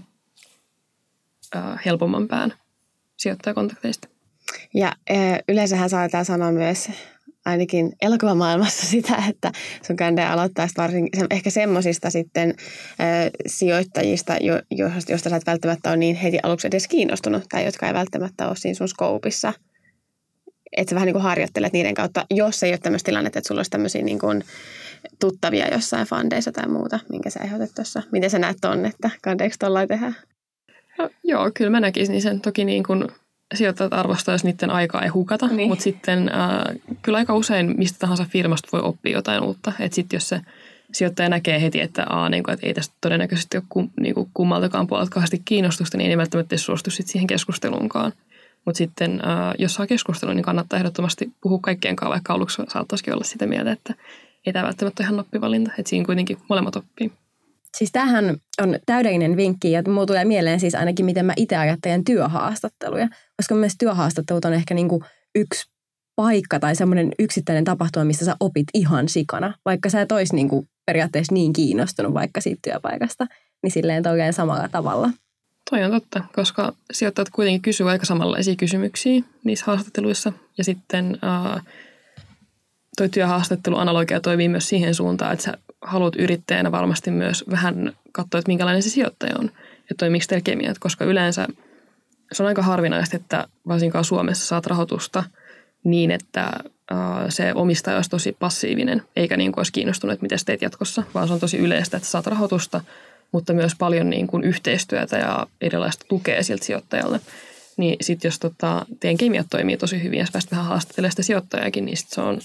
[1.54, 2.54] ää, helpomman pään
[3.16, 4.08] sijoittajakontakteista.
[4.74, 4.92] Ja
[5.48, 6.88] yleensähän saattaa sanoa myös
[7.44, 9.52] ainakin elokuvamaailmassa sitä, että
[9.86, 14.60] sun kändejä aloittaa varsin ehkä semmoisista sitten ö, sijoittajista, jo,
[15.08, 18.56] joista sä et välttämättä ole niin heti aluksi edes kiinnostunut tai jotka ei välttämättä ole
[18.56, 19.52] siinä sun skoupissa.
[20.76, 23.58] Että sä vähän niin kuin harjoittelet niiden kautta, jos ei ole tämmöistä tilannetta, että sulla
[23.58, 24.44] olisi tämmöisiä niin kuin
[25.20, 28.02] tuttavia jossain fandeissa tai muuta, minkä sä ehdotat tuossa.
[28.12, 30.16] Miten sä näet ton, että kandeeksi tollain tehdään?
[30.98, 33.08] No, joo, kyllä mä näkisin sen toki niin kuin
[33.54, 35.68] sijoittajat arvostaa, jos niiden aikaa ei hukata, niin.
[35.68, 39.72] mutta sitten äh, kyllä aika usein mistä tahansa firmasta voi oppia jotain uutta.
[39.80, 40.40] Että sitten jos se
[40.92, 44.30] sijoittaja näkee heti, että, aa, niin kuin, että ei tästä todennäköisesti ole kum, niin kuin
[44.34, 48.12] kummaltakaan puolelta kauheasti kiinnostusta, niin ei välttämättä suostu sit siihen keskusteluunkaan.
[48.64, 53.14] Mutta sitten äh, jos saa keskustelua, niin kannattaa ehdottomasti puhua kaikkien kanssa, vaikka aluksi saattaisikin
[53.14, 53.94] olla sitä mieltä, että
[54.46, 55.70] ei tämä välttämättä ihan noppivalinta.
[55.78, 57.12] Että siinä kuitenkin molemmat oppii.
[57.76, 62.04] Siis tähän on täydellinen vinkki ja mulla tulee mieleen siis ainakin, miten mä itse ajattelen
[62.04, 63.08] työhaastatteluja.
[63.36, 65.02] Koska mielestäni työhaastattelut on ehkä niin kuin
[65.34, 65.70] yksi
[66.16, 69.54] paikka tai semmoinen yksittäinen tapahtuma, missä sä opit ihan sikana.
[69.64, 73.26] Vaikka sä et olisi niin kuin periaatteessa niin kiinnostunut vaikka siitä työpaikasta,
[73.62, 75.10] niin silleen toinen samalla tavalla.
[75.70, 80.32] Toi on totta, koska sijoittajat kuitenkin kysyvät aika samanlaisia kysymyksiä niissä haastatteluissa.
[80.58, 81.60] Ja sitten ää,
[82.96, 88.50] toi työhaastatteluanalogia toimii myös siihen suuntaan, että sä haluat yrittäjänä varmasti myös vähän katsoa, että
[88.50, 89.50] minkälainen se sijoittaja on
[89.90, 91.48] ja toimiiko teillä kemiat, koska yleensä
[92.32, 95.24] se on aika harvinaista, että varsinkaan Suomessa saat rahoitusta
[95.84, 96.52] niin, että
[97.28, 101.28] se omistaja olisi tosi passiivinen, eikä niin kuin olisi kiinnostunut, että miten teet jatkossa, vaan
[101.28, 102.80] se on tosi yleistä, että saat rahoitusta,
[103.32, 107.20] mutta myös paljon niin kuin yhteistyötä ja erilaista tukea siltä sijoittajalle.
[107.76, 111.84] Niin sitten jos tota, teidän kemiat toimii tosi hyvin ja päästä vähän haastattelemaan sitä sijoittajakin,
[111.84, 112.38] niin sit se on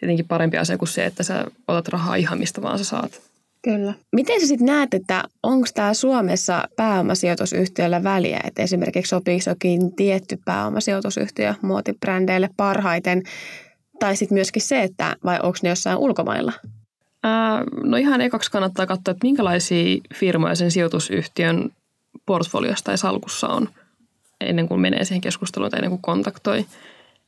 [0.00, 3.20] tietenkin parempi asia kuin se, että sä otat rahaa ihan mistä vaan sä saat.
[3.62, 3.94] Kyllä.
[4.12, 10.38] Miten sä sitten näet, että onko tämä Suomessa pääomasijoitusyhtiöllä väliä, että esimerkiksi sopiiko jokin tietty
[10.44, 13.22] pääomasijoitusyhtiö muotibrändeille parhaiten,
[13.98, 16.52] tai sitten myöskin se, että vai onko ne jossain ulkomailla?
[17.22, 21.70] Ää, no ihan ekaksi kannattaa katsoa, että minkälaisia firmoja sen sijoitusyhtiön
[22.26, 23.68] portfoliosta tai salkussa on,
[24.40, 26.66] ennen kuin menee siihen keskusteluun tai ennen kuin kontaktoi.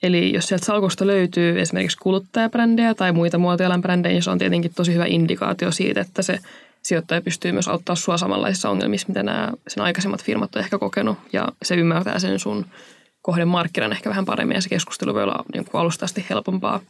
[0.02, 4.74] Eli jos sieltä salkusta löytyy esimerkiksi kuluttajabrändejä tai muita muotoalan brändejä, niin se on tietenkin
[4.74, 6.38] tosi hyvä indikaatio siitä, että se
[6.82, 11.18] sijoittaja pystyy myös auttaa sua samanlaisissa ongelmissa, mitä nämä sen aikaisemmat firmat on ehkä kokenut.
[11.32, 12.66] Ja se ymmärtää sen sun
[13.22, 16.80] kohden markkinan ehkä vähän paremmin ja se keskustelu voi olla niin kuin alusta asti helpompaa.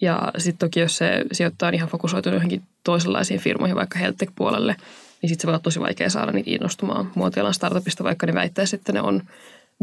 [0.00, 4.76] Ja sitten toki, jos se sijoittaa ihan fokusoitunut johonkin toisenlaisiin firmoihin, vaikka health-puolelle,
[5.22, 8.76] niin sitten se voi olla tosi vaikea saada niitä innostumaan muotialan startupista, vaikka ne väittäisi,
[8.76, 9.22] että ne on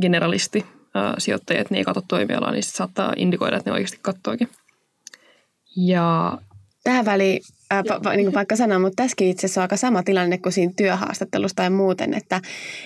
[0.02, 0.66] generalisti
[1.18, 4.50] sijoittajia, että ne ei katso toimialaa, niin saattaa indikoida, että ne oikeasti katsoikin.
[5.76, 6.38] Ja
[6.84, 9.78] Tähän väliin, ää, pa, pa, niin kuin vaikka sanoa, mutta tässäkin itse asiassa on aika
[9.78, 12.42] sama tilanne kuin siinä työhaastattelussa tai muuten, että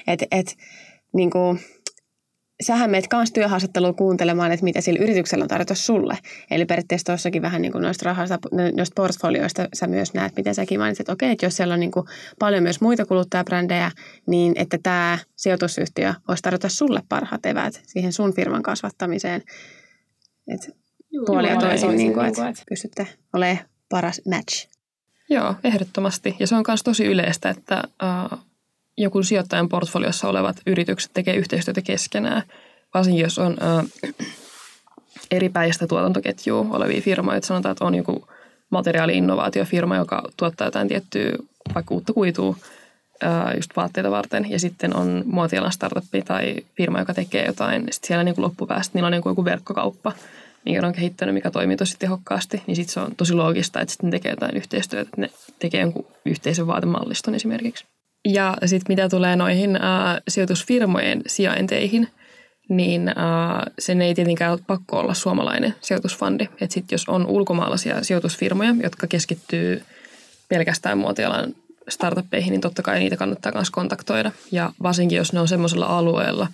[0.08, 0.58] et, et,
[1.14, 1.60] niin kuin,
[2.64, 6.18] sähän meet kanssa työhaastatteluun kuuntelemaan, että mitä sillä yrityksellä on tarjota sulle.
[6.52, 8.40] Eli periaatteessa tuossakin vähän niin kuin noista rahasta,
[8.78, 11.92] noista portfolioista sä myös näet, miten säkin mainitsit, että okei, että jos siellä on niin
[11.92, 12.06] kuin
[12.40, 13.92] paljon myös muita kuluttajabrändejä,
[14.28, 19.44] niin että tämä sijoitusyhtiö voisi tarjota sulle parhaat eväät siihen sun firman kasvattamiseen.
[20.48, 20.68] Että
[21.26, 24.68] puoli ja toisin, niin kuin, että pystytte olemaan paras match.
[25.30, 26.36] Joo, ehdottomasti.
[26.40, 27.84] Ja se on myös tosi yleistä, että
[28.34, 28.40] uh,
[28.98, 32.44] joku sijoittajan portfoliossa olevat yritykset tekee yhteistyötä keskenään,
[32.94, 34.12] varsinkin jos on uh,
[35.32, 37.38] eri päistä tuotantoketjua olevia firmoja.
[37.38, 38.28] Että sanotaan, että on joku
[38.70, 41.32] materiaali-innovaatiofirma, joka tuottaa jotain tiettyä
[41.76, 44.52] vaikka uutta kuitua uh, just vaatteita varten.
[44.52, 47.82] Ja sitten on muotialan startupi tai firma, joka tekee jotain.
[47.82, 50.12] Sitten siellä niin kuin loppupäästä niillä on niin kuin joku verkkokauppa,
[50.66, 52.64] minkä ne on kehittänyt, mikä toimii tosi tehokkaasti.
[52.68, 55.30] Niin sitten se on tosi loogista, että sitten ne tekee jotain yhteistyötä, että ne
[55.60, 57.86] tekee jonkun yhteisen vaatemalliston esimerkiksi.
[58.26, 62.08] Ja sitten mitä tulee noihin ää, sijoitusfirmojen sijainteihin,
[62.70, 66.44] niin ää, sen ei tietenkään ole pakko olla suomalainen sijoitusfundi.
[66.44, 69.84] Että sitten jos on ulkomaalaisia sijoitusfirmoja, jotka keskittyy
[70.50, 71.54] pelkästään muotialan
[71.90, 74.32] startuppeihin, niin totta kai niitä kannattaa myös kontaktoida.
[74.52, 76.48] Ja varsinkin, jos ne on semmoisella alueella,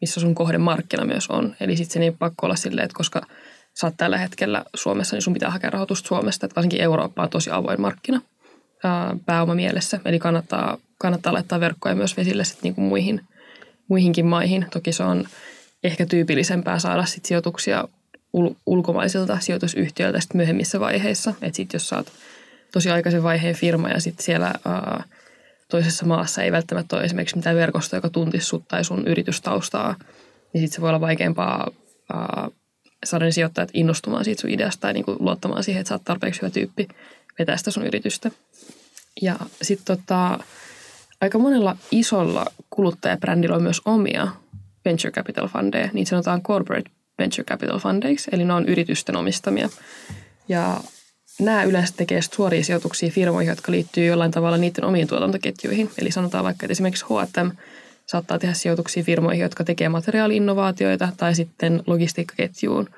[0.00, 1.56] missä sun kohdemarkkina myös on.
[1.60, 3.26] Eli sitten sen ei pakko olla silleen, että koska
[3.80, 6.46] sä oot tällä hetkellä Suomessa, niin sun pitää hakea rahoitusta Suomesta.
[6.46, 8.20] Että varsinkin Eurooppa on tosi avoin markkina
[9.26, 10.00] pääoma mielessä.
[10.04, 13.20] Eli kannattaa kannattaa laittaa verkkoja myös vesille sit niinku muihin,
[13.88, 14.66] muihinkin maihin.
[14.72, 15.24] Toki se on
[15.84, 17.88] ehkä tyypillisempää saada sit sijoituksia
[18.36, 21.34] ul- ulkomaisilta sijoitusyhtiöiltä sit myöhemmissä vaiheissa.
[21.42, 22.12] Että sitten jos saat
[22.72, 25.04] tosi aikaisen vaiheen firma ja sitten siellä ää,
[25.70, 29.94] toisessa maassa ei välttämättä ole esimerkiksi mitään verkostoa, joka tuntisi sut tai sun yritystaustaa,
[30.52, 31.70] niin sitten se voi olla vaikeampaa
[32.12, 32.48] ää,
[33.04, 36.42] saada ne sijoittajat innostumaan siitä sun ideasta tai niinku luottamaan siihen, että sä oot tarpeeksi
[36.42, 36.88] hyvä tyyppi
[37.38, 38.30] vetää sitä sun yritystä.
[39.22, 40.38] Ja sitten tota,
[41.20, 44.28] aika monella isolla kuluttajabrändillä on myös omia
[44.84, 49.68] venture capital fundeja, niin sanotaan corporate venture capital fundeiksi, eli ne on yritysten omistamia.
[50.48, 50.80] Ja
[51.40, 55.90] nämä yleensä tekee suoria sijoituksia firmoihin, jotka liittyy jollain tavalla niiden omiin tuotantoketjuihin.
[55.98, 57.50] Eli sanotaan vaikka, että esimerkiksi H&M
[58.06, 62.88] saattaa tehdä sijoituksia firmoihin, jotka tekee materiaali-innovaatioita tai sitten logistiikkaketjuun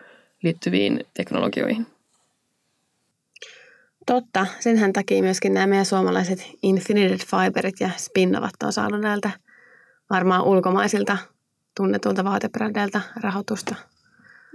[0.42, 1.86] liittyviin teknologioihin.
[4.06, 4.46] Totta.
[4.60, 9.30] Senhän takia myöskin nämä meidän suomalaiset Infinited Fiberit ja Spinnovat on saanut näiltä
[10.10, 11.18] varmaan ulkomaisilta
[11.76, 13.74] tunnetulta vaatebrändeiltä rahoitusta.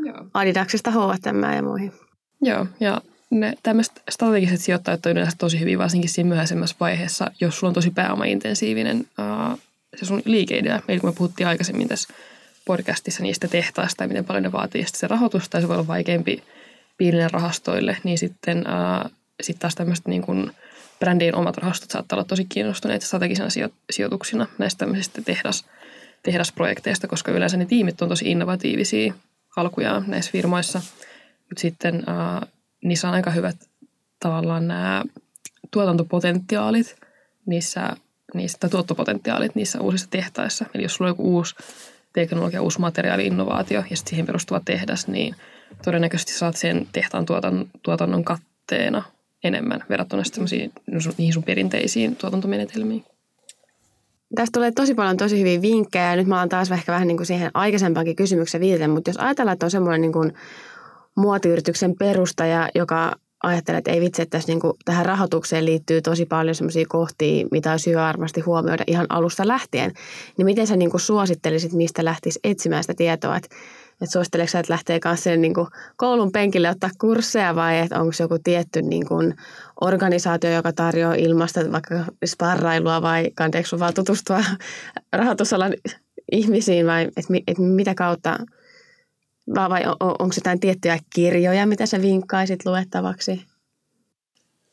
[0.05, 0.25] Joo.
[0.33, 1.91] Adidaksista, H&M ja muihin.
[2.41, 7.59] Joo, ja ne tämmöiset strategiset sijoittajat on yleensä tosi hyvin, varsinkin siinä myöhäisemmässä vaiheessa, jos
[7.59, 9.59] sulla on tosi pääomaintensiivinen uh,
[9.95, 10.81] se sun liikeidea.
[10.87, 12.13] Eli kun me puhuttiin aikaisemmin tässä
[12.65, 16.43] podcastissa niistä tehtaista ja miten paljon ne vaatii se rahoitusta, ja se voi olla vaikeampi
[16.97, 19.11] pienille rahastoille, niin sitten uh,
[19.41, 20.51] sitten taas tämmöiset niin kuin
[20.99, 23.49] brändien omat rahastot saattaa olla tosi kiinnostuneita strategisena
[23.91, 25.65] sijoituksina näistä tämmöisistä tehdas,
[26.23, 29.13] tehdasprojekteista, koska yleensä ne tiimit on tosi innovatiivisia
[29.55, 30.81] alkujaan näissä firmoissa.
[31.39, 32.49] Mutta sitten äh,
[32.83, 33.55] niissä on aika hyvät
[34.19, 35.03] tavallaan nämä
[35.71, 36.95] tuotantopotentiaalit
[37.45, 37.95] niissä,
[38.33, 40.65] niissä tuottopotentiaalit niissä uusissa tehtaissa.
[40.73, 41.55] Eli jos sulla on joku uusi
[42.13, 45.35] teknologia, uusi materiaali, innovaatio ja sitten siihen perustuva tehdas, niin
[45.83, 47.25] todennäköisesti saat sen tehtaan
[47.83, 49.03] tuotannon katteena
[49.43, 50.23] enemmän verrattuna
[51.17, 53.05] niihin sun perinteisiin tuotantomenetelmiin.
[54.35, 57.17] tästä tulee tosi paljon tosi hyviä vinkkejä ja nyt mä oon taas ehkä vähän niin
[57.17, 60.33] kuin siihen aikaisempaankin kysymykseen viitaten, mutta jos ajatellaan, että on semmoinen niin kuin
[61.15, 66.25] muotiyrityksen perustaja, joka ajattelee, että ei vitsi, että tässä niin kuin tähän rahoitukseen liittyy tosi
[66.25, 69.91] paljon semmoisia kohtia, mitä olisi hyvä varmasti huomioida ihan alusta lähtien,
[70.37, 73.55] niin miten sä niin kuin suosittelisit, mistä lähtisi etsimään sitä tietoa, että
[74.01, 78.37] että suositteleeko että lähtee kanssa niin kuin koulun penkille ottaa kursseja vai että onko joku
[78.43, 79.35] tietty niin kuin
[79.81, 81.95] organisaatio, joka tarjoaa ilmasta vaikka
[82.25, 84.43] sparrailua vai kanteeksi vaan tutustua
[85.13, 85.73] rahoitusalan
[86.31, 88.37] ihmisiin vai että, että mitä kautta
[89.55, 93.45] vai, vai on, onko jotain tiettyjä kirjoja, mitä sä vinkkaisit luettavaksi?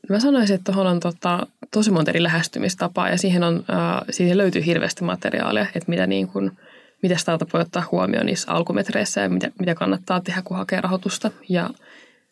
[0.09, 4.39] Mä sanoisin, että tuohon on tota, tosi monta eri lähestymistapaa ja siihen, on, äh, siihen
[4.39, 6.51] löytyy hirveästi materiaalia, että mitä niin kuin–
[7.03, 11.31] mitä startup voi ottaa huomioon niissä alkumetreissä ja mitä, mitä kannattaa tehdä, kun hakee rahoitusta.
[11.49, 11.71] Ja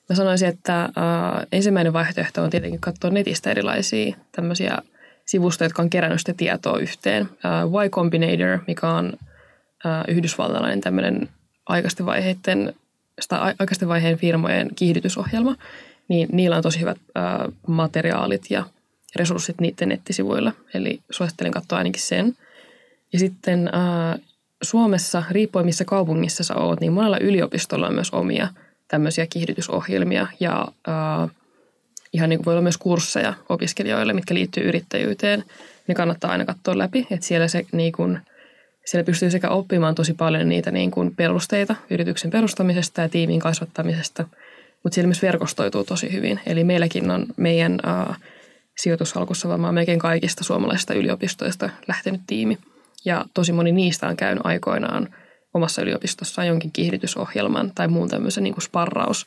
[0.09, 0.91] mä sanoisin, että äh,
[1.53, 4.79] ensimmäinen vaihtoehto on tietenkin katsoa netistä erilaisia tämmöisiä
[5.25, 7.23] sivustoja, jotka on kerännyt sitä tietoa yhteen.
[7.23, 9.13] Äh, y Combinator, mikä on
[9.87, 11.29] äh, yhdysvaltalainen tämmöinen
[11.67, 12.75] aikaisten vaiheiden,
[13.59, 15.57] aikaisten vaiheen firmojen kiihdytysohjelma,
[16.09, 18.65] niin niillä on tosi hyvät äh, materiaalit ja
[19.17, 20.53] resurssit niiden nettisivuilla.
[20.75, 22.37] Eli suosittelen katsoa ainakin sen.
[23.13, 24.21] Ja sitten äh,
[24.63, 28.49] Suomessa, riippuen missä kaupungissa sä oot, niin monella yliopistolla on myös omia
[28.89, 31.31] tämmöisiä kiihdytysohjelmia ja äh,
[32.13, 35.45] ihan niin kuin voi olla myös kursseja opiskelijoille, mitkä liittyy yrittäjyyteen.
[35.89, 38.19] Ne kannattaa aina katsoa läpi, että siellä, se, niin kuin,
[38.85, 44.25] siellä pystyy sekä oppimaan tosi paljon niitä niin kuin perusteita yrityksen perustamisesta ja tiimin kasvattamisesta,
[44.83, 46.41] mutta siellä myös verkostoituu tosi hyvin.
[46.47, 48.17] Eli meilläkin on meidän äh,
[48.77, 52.59] sijoitushalkussa varmaan melkein kaikista suomalaisista yliopistoista lähtenyt tiimi–
[53.07, 55.15] ja tosi moni niistä on käynyt aikoinaan
[55.55, 59.27] omassa yliopistossaan jonkin kiihdytysohjelman tai muun tämmöisen niin kuin sparraus,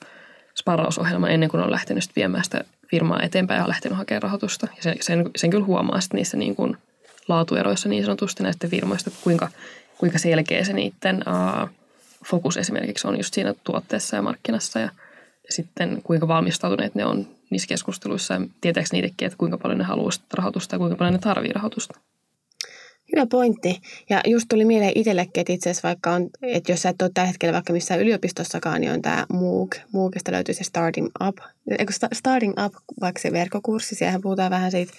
[0.59, 4.67] sparrausohjelman ennen kuin on lähtenyt viemään sitä firmaa eteenpäin ja on lähtenyt hakemaan rahoitusta.
[4.75, 6.77] Ja sen, sen, sen kyllä huomaa sitten niissä niin kuin
[7.27, 9.49] laatueroissa niin sanotusti näistä firmoista, kuinka,
[9.97, 11.69] kuinka selkeä se niiden uh,
[12.25, 14.85] fokus esimerkiksi on just siinä tuotteessa ja markkinassa ja,
[15.43, 19.83] ja sitten kuinka valmistautuneet ne on niissä keskusteluissa ja tietääkö niitäkin, että kuinka paljon ne
[19.83, 21.99] haluaa rahoitusta ja kuinka paljon ne tarvii rahoitusta.
[23.15, 23.81] Hyvä pointti.
[24.09, 27.11] Ja just tuli mieleen itsellekin, että itse asiassa vaikka on, että jos sä et ole
[27.13, 29.77] tällä hetkellä vaikka missään yliopistossakaan, niin on tämä MOOC.
[29.93, 31.37] MOOCista löytyy se Starting Up.
[31.79, 34.93] Eikö Starting Up, vaikka se verkkokurssi, siellä puhutaan vähän siitä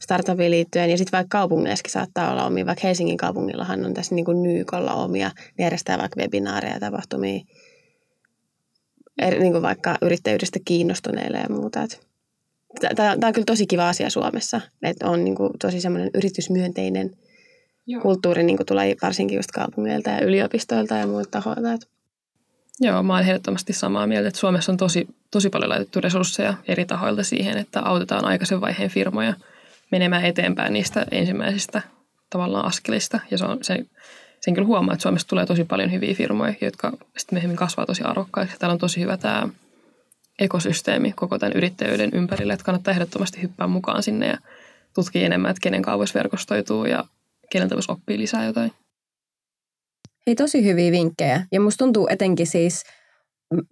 [0.00, 0.90] startupiin liittyen.
[0.90, 4.94] Ja sitten vaikka kaupungeissakin saattaa olla omia, vaikka Helsingin kaupungillahan on tässä niin kuin Nyykolla
[4.94, 7.40] omia, ne järjestää vaikka webinaareja ja tapahtumia,
[9.38, 11.86] niin kuin vaikka yrittäjyydestä kiinnostuneille ja muuta.
[12.96, 17.10] Tämä on kyllä tosi kiva asia Suomessa, että on niin kuin tosi semmoinen yritysmyönteinen–
[17.86, 18.02] Joo.
[18.02, 21.86] kulttuuri niin kuin tulee varsinkin just kaupungeilta ja yliopistoilta ja muilta tahoilta.
[22.80, 26.84] Joo, mä olen ehdottomasti samaa mieltä, että Suomessa on tosi, tosi paljon laitettu resursseja eri
[26.84, 29.34] tahoilta siihen, että autetaan aikaisen vaiheen firmoja
[29.90, 31.82] menemään eteenpäin niistä ensimmäisistä
[32.30, 33.20] tavallaan askelista.
[33.30, 33.86] Ja se on, se,
[34.40, 38.02] sen kyllä huomaa, että Suomessa tulee tosi paljon hyviä firmoja, jotka sitten myöhemmin kasvaa tosi
[38.02, 38.58] arvokkaiksi.
[38.58, 39.48] Täällä on tosi hyvä tämä
[40.38, 44.38] ekosysteemi koko tämän yrittäjyyden ympärille, että kannattaa ehdottomasti hyppää mukaan sinne ja
[44.94, 47.04] tutkia enemmän, että kenen kauas verkostoituu ja
[47.50, 48.72] keneltä voisi oppia lisää jotain.
[50.26, 51.46] Hei, tosi hyviä vinkkejä.
[51.52, 52.82] Ja musta tuntuu etenkin siis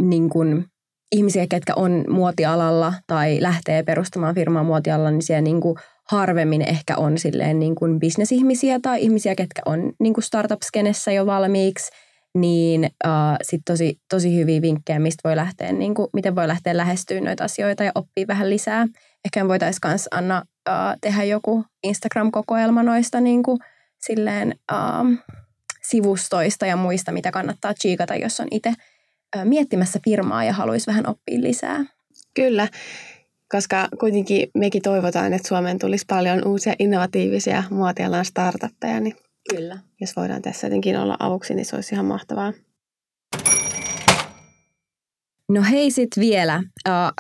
[0.03, 0.64] niin kun,
[1.12, 5.77] ihmisiä, ketkä on muotialalla tai lähtee perustamaan firmaa muotialalla, niin siellä niin kuin
[6.11, 11.27] harvemmin ehkä on silleen niin kuin bisnesihmisiä tai ihmisiä, ketkä on niin kuin startup-skenessä jo
[11.27, 11.91] valmiiksi,
[12.39, 13.11] niin uh,
[13.43, 17.45] sit tosi, tosi hyviä vinkkejä, mistä voi lähteä, niin kuin, miten voi lähteä lähestyä noita
[17.45, 18.87] asioita ja oppia vähän lisää.
[19.25, 23.59] Ehkä voitaisiin myös Anna uh, tehdä joku Instagram-kokoelma noista niin kuin,
[23.99, 25.19] silleen, uh,
[25.83, 28.69] sivustoista ja muista, mitä kannattaa chiikata, jos on itse
[29.37, 31.85] uh, miettimässä firmaa ja haluaisi vähän oppia lisää.
[32.35, 32.69] Kyllä,
[33.49, 39.17] koska kuitenkin mekin toivotaan, että Suomeen tulisi paljon uusia innovatiivisia muotialan startuppeja, niin
[39.51, 39.79] Kyllä.
[40.01, 42.53] jos voidaan tässä jotenkin olla avuksi, niin se olisi ihan mahtavaa.
[45.55, 46.62] No hei sitten vielä.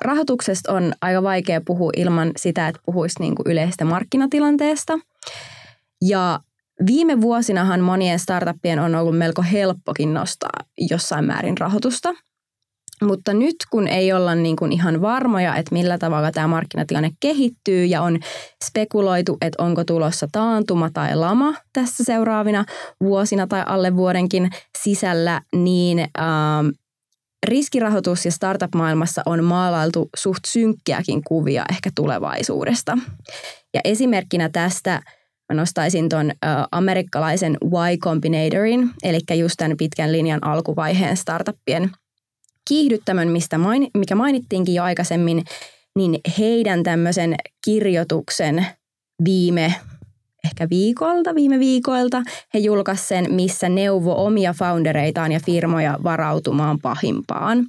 [0.00, 4.98] rahoituksesta on aika vaikea puhua ilman sitä, että puhuisi niinku yleisestä markkinatilanteesta.
[6.02, 6.40] Ja
[6.86, 10.60] viime vuosinahan monien startuppien on ollut melko helppokin nostaa
[10.90, 12.14] jossain määrin rahoitusta.
[13.02, 17.84] Mutta nyt kun ei olla niin kuin ihan varmoja, että millä tavalla tämä markkinatilanne kehittyy
[17.84, 18.18] ja on
[18.64, 22.64] spekuloitu, että onko tulossa taantuma tai lama tässä seuraavina
[23.02, 24.50] vuosina tai alle vuodenkin
[24.82, 26.68] sisällä, niin ähm,
[27.44, 32.98] riskirahoitus- ja startup-maailmassa on maalailtu suht synkkiäkin kuvia ehkä tulevaisuudesta.
[33.74, 35.02] Ja esimerkkinä tästä
[35.52, 36.32] mä nostaisin tuon
[36.72, 41.90] amerikkalaisen Y Combinatorin, eli just tämän pitkän linjan alkuvaiheen startuppien
[42.68, 45.44] kiihdyttämön, mistä main, mikä mainittiinkin jo aikaisemmin,
[45.96, 47.34] niin heidän tämmöisen
[47.64, 48.66] kirjoituksen
[49.24, 49.74] viime
[50.44, 52.22] ehkä viikolta, viime viikoilta.
[52.54, 57.66] He julkaisivat sen, missä neuvo omia foundereitaan ja firmoja varautumaan pahimpaan.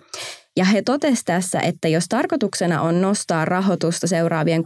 [0.57, 4.65] Ja he totesivat tässä, että jos tarkoituksena on nostaa rahoitusta seuraavien 6-12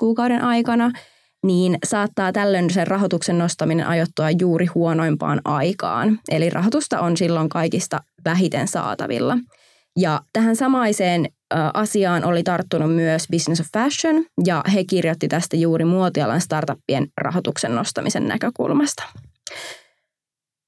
[0.00, 0.90] kuukauden aikana,
[1.44, 6.18] niin saattaa tällöin sen rahoituksen nostaminen ajoittua juuri huonoimpaan aikaan.
[6.30, 9.38] Eli rahoitusta on silloin kaikista vähiten saatavilla.
[9.96, 11.26] Ja tähän samaiseen
[11.74, 17.74] asiaan oli tarttunut myös Business of Fashion, ja he kirjoitti tästä juuri muotialan startuppien rahoituksen
[17.74, 19.02] nostamisen näkökulmasta.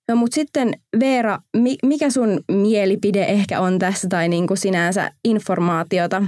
[0.08, 1.38] No mutta sitten Veera,
[1.82, 6.22] mikä sun mielipide ehkä on tässä tai niin kuin sinänsä informaatiota?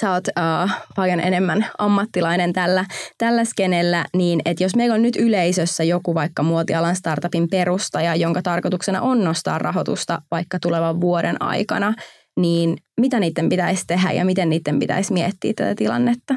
[0.00, 2.84] Sä oot uh, paljon enemmän ammattilainen tällä,
[3.18, 8.42] tällä skenellä, niin että jos meillä on nyt yleisössä joku vaikka muotialan startupin perustaja, jonka
[8.42, 11.94] tarkoituksena on nostaa rahoitusta vaikka tulevan vuoden aikana,
[12.36, 16.34] niin mitä niiden pitäisi tehdä ja miten niiden pitäisi miettiä tätä tilannetta?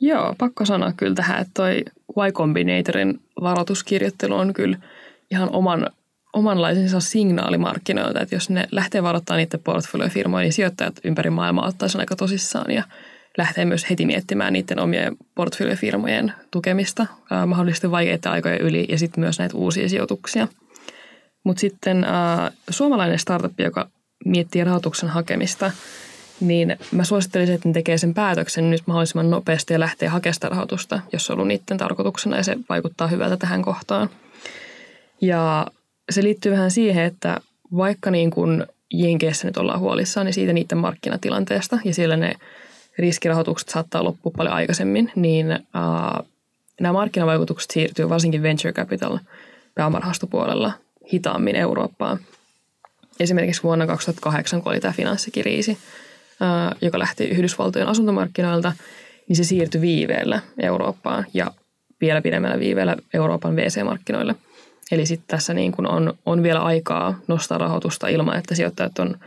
[0.00, 1.84] Joo, pakko sanoa kyllä tähän, että toi
[2.26, 4.78] Y Combinatorin varoituskirjoittelu on kyllä
[5.30, 5.86] ihan oman,
[6.32, 12.00] omanlaisensa signaalimarkkinoilta, että jos ne lähtee varoittamaan niiden portfoliofirmoja, niin sijoittajat ympäri maailmaa ottaa sen
[12.00, 12.82] aika tosissaan ja
[13.38, 17.02] lähtee myös heti miettimään niiden omien portfoliofirmojen tukemista
[17.32, 20.48] äh, mahdollisesti vaikeita aikoja yli ja sitten myös näitä uusia sijoituksia.
[21.44, 23.88] Mutta sitten äh, suomalainen startup, joka
[24.24, 25.70] miettii rahoituksen hakemista,
[26.40, 31.00] niin mä suosittelisin, että ne tekee sen päätöksen nyt mahdollisimman nopeasti ja lähtee hakemaan rahoitusta,
[31.12, 34.10] jos on ollut niiden tarkoituksena ja se vaikuttaa hyvältä tähän kohtaan.
[35.20, 35.66] Ja
[36.10, 37.40] se liittyy vähän siihen, että
[37.76, 42.32] vaikka niin kuin Jenkeissä nyt ollaan huolissaan, niin siitä niiden markkinatilanteesta ja siellä ne
[42.98, 46.26] riskirahoitukset saattaa loppua paljon aikaisemmin, niin uh,
[46.80, 49.18] nämä markkinavaikutukset siirtyy varsinkin venture capital
[49.74, 50.72] pääomarahastopuolella
[51.12, 52.18] hitaammin Eurooppaan.
[53.20, 55.78] Esimerkiksi vuonna 2008, kun oli tämä finanssikriisi,
[56.82, 58.72] joka lähti Yhdysvaltojen asuntomarkkinoilta,
[59.28, 61.50] niin se siirtyi viiveellä Eurooppaan ja
[62.00, 64.34] vielä pidemmällä viiveellä Euroopan VC-markkinoille–
[64.92, 69.18] Eli sitten tässä niin kun on, on vielä aikaa nostaa rahoitusta ilman, että sijoittajat on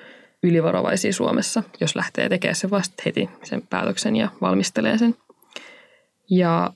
[0.44, 5.16] ylivarovaisia Suomessa, jos lähtee tekemään sen vasta heti sen päätöksen ja valmistelee sen.
[6.30, 6.74] Ja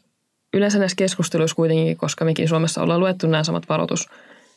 [0.53, 3.67] yleensä näissä keskusteluissa kuitenkin, koska mekin Suomessa ollaan luettu nämä samat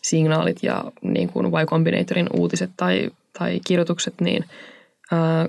[0.01, 4.45] varoitussignaalit ja niin kuin Y Combinatorin uutiset tai, tai kirjoitukset, niin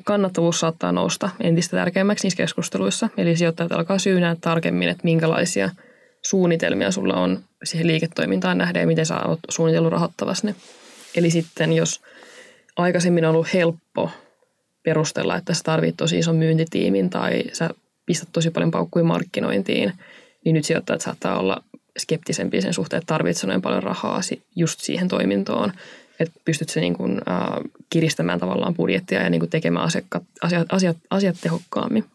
[0.03, 3.09] kannattavuus saattaa nousta entistä tärkeämmäksi niissä keskusteluissa.
[3.17, 5.69] Eli sijoittajat alkaa syynää tarkemmin, että minkälaisia–
[6.21, 10.55] suunnitelmia sulla on siihen liiketoimintaan nähden ja miten sä oot suunnitellut rahoittavasi ne.
[11.15, 12.01] Eli sitten jos
[12.77, 14.11] aikaisemmin on ollut helppo
[14.83, 17.69] perustella, että sä tarvit tosi ison myyntitiimin tai sä
[18.05, 19.93] pistät tosi paljon paukkuja markkinointiin,
[20.45, 21.63] niin nyt sijoittajat saattaa olla
[22.01, 24.21] skeptisempi sen suhteen, että tarvitset noin paljon rahaa
[24.55, 25.71] just siihen toimintoon,
[26.19, 27.47] että pystyt se niin kuin, äh,
[27.89, 30.05] kiristämään tavallaan budjettia ja niin kuin tekemään asiat,
[30.41, 32.05] asiat, asiat, asiat tehokkaammin.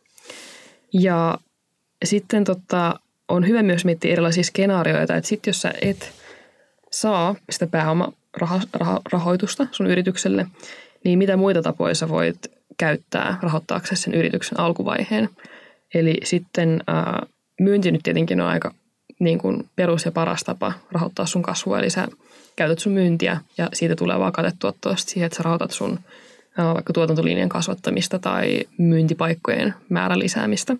[0.92, 1.38] Ja
[2.04, 6.12] sitten tota, on hyvä myös miettiä erilaisia skenaarioita, että sitten jos sä et
[6.90, 10.46] saa sitä pääomarahoitusta sun yritykselle,
[11.04, 12.38] niin mitä muita tapoja sä voit
[12.78, 15.28] käyttää rahoittaaksesi sen yrityksen alkuvaiheen.
[15.94, 17.26] Eli sitten ää,
[17.60, 18.74] myynti nyt tietenkin on aika
[19.20, 21.78] niin kuin perus ja paras tapa rahoittaa sun kasvua.
[21.78, 22.08] Eli sä
[22.56, 25.98] käytät sun myyntiä ja siitä tulee vaan katetuottoa siihen, että sä rahoitat sun
[26.58, 30.76] ää, vaikka tuotantolinjan kasvattamista tai myyntipaikkojen määrän lisäämistä.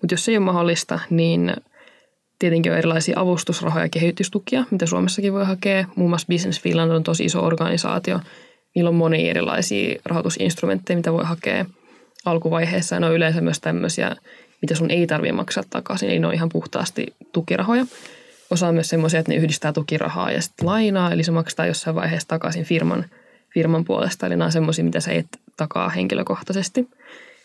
[0.00, 1.52] Mutta jos se ei ole mahdollista, niin
[2.40, 5.84] Tietenkin on erilaisia avustusrahoja ja kehitystukia, mitä Suomessakin voi hakea.
[5.96, 8.20] Muun muassa Business Finland on tosi iso organisaatio.
[8.74, 11.64] Niillä on monia erilaisia rahoitusinstrumentteja, mitä voi hakea
[12.24, 13.00] alkuvaiheessa.
[13.00, 14.16] Ne on yleensä myös tämmöisiä,
[14.62, 16.10] mitä sun ei tarvitse maksaa takaisin.
[16.10, 17.86] Eli ne on ihan puhtaasti tukirahoja.
[18.50, 21.12] Osa on myös semmoisia, että ne yhdistää tukirahaa ja sitten lainaa.
[21.12, 23.04] Eli se maksetaan jossain vaiheessa takaisin firman,
[23.54, 24.26] firman puolesta.
[24.26, 26.88] Eli nämä on semmoisia, mitä sä et takaa henkilökohtaisesti.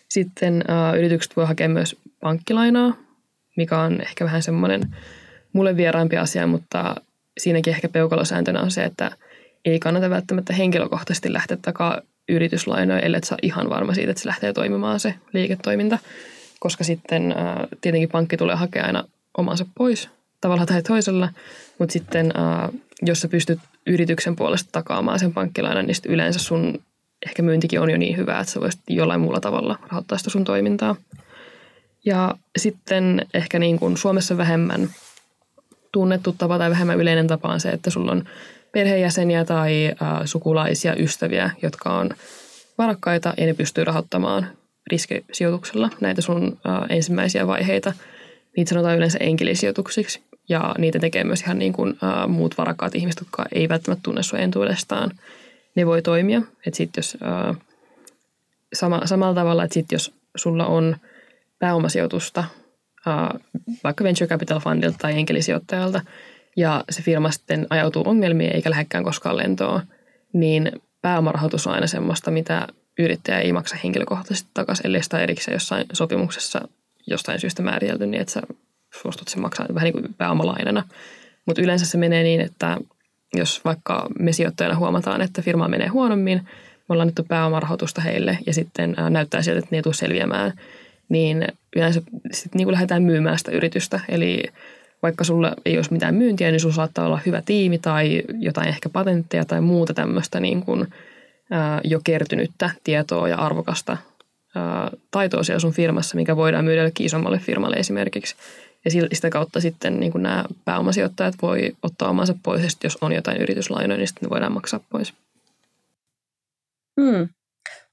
[0.10, 2.98] Sitten ä, yritykset voi hakea myös pankkilainaa,
[3.58, 4.96] mikä on ehkä vähän semmoinen
[5.54, 6.96] mulle vieraampi asia, mutta
[7.38, 9.12] siinäkin ehkä peukalosääntönä on se, että
[9.66, 14.54] ei kannata välttämättä henkilökohtaisesti lähteä takaa yrityslainoja, ellei saa ihan varma siitä, että se lähtee
[14.54, 16.00] toimimaan se liiketoiminta,
[16.66, 19.04] koska sitten ää, tietenkin pankki tulee hakemaan aina
[19.38, 20.10] omansa pois
[20.42, 21.30] tavalla tai toisella,
[21.80, 22.70] mutta sitten ää,
[23.02, 26.82] jos sä pystyt yrityksen puolesta takaamaan sen pankkilainan, niin yleensä sun
[27.26, 30.44] ehkä myyntikin on jo niin hyvä, että sä voisit jollain muulla tavalla rahoittaa sitä sun
[30.44, 30.96] toimintaa.
[32.06, 34.90] Ja sitten ehkä niin kuin Suomessa vähemmän
[35.92, 38.24] tunnettu tapa tai vähemmän yleinen tapa on se, että sulla on
[38.72, 42.10] perheenjäseniä tai äh, sukulaisia, ystäviä, jotka on
[42.78, 44.48] varakkaita ja ne pystyy rahoittamaan
[44.92, 46.60] riskisijoituksella näitä sun
[46.90, 47.94] ensimmäisiä vaiheita.
[48.58, 53.46] Niitä sanotaan yleensä enkelisijoituksiksi ja niitä tekee myös ihan niin kuin muut varakkaat ihmiset, jotka
[53.52, 55.12] ei välttämättä tunne sua entuudestaan.
[55.76, 56.42] Ne voi toimia.
[56.68, 57.18] Että sit jos,
[58.74, 60.96] sama, samalla tavalla, että sit jos sulla on–
[61.60, 62.44] pääomasijoitusta
[63.84, 66.02] vaikka venture capital fundilta tai enkelisijoittajalta,
[66.58, 69.82] ja se firma sitten ajautuu ongelmiin eikä lähdekään koskaan lentoon,
[70.34, 70.72] niin
[71.02, 72.68] pääomarahoitus on aina semmoista, mitä
[73.00, 76.68] yrittäjä ei maksa henkilökohtaisesti takaisin, ellei sitä erikseen jossain sopimuksessa
[77.08, 78.42] jostain syystä määritelty, niin että sä
[79.02, 80.84] suostut sen maksaa vähän niin kuin pääomalainana.
[81.46, 82.78] Mutta yleensä se menee niin, että
[83.34, 88.54] jos vaikka me sijoittajana huomataan, että firma menee huonommin, me ollaan annettu pääomarahoitusta heille ja
[88.54, 90.54] sitten näyttää sieltä, että ne ei tule selviämään,
[91.10, 94.00] niin yleensä sitten niin kuin lähdetään myymään sitä yritystä.
[94.10, 94.44] Eli
[95.04, 98.90] vaikka sulla ei olisi mitään myyntiä, niin sulla saattaa olla hyvä tiimi tai jotain ehkä
[98.90, 100.88] patentteja tai muuta tämmöistä niin kuin,
[101.84, 103.98] jo kertynyttä tietoa ja arvokasta
[105.12, 108.36] taitoa siellä sun firmassa, mikä voidaan myydä isommalle firmalle esimerkiksi.
[108.86, 113.38] Ja sitä kautta sitten niin nämä pääomasijoittajat voi ottaa omansa pois, ja jos on jotain
[113.38, 115.14] yrityslainoja, niin sitten ne voidaan maksaa pois.
[117.02, 117.30] Hmm.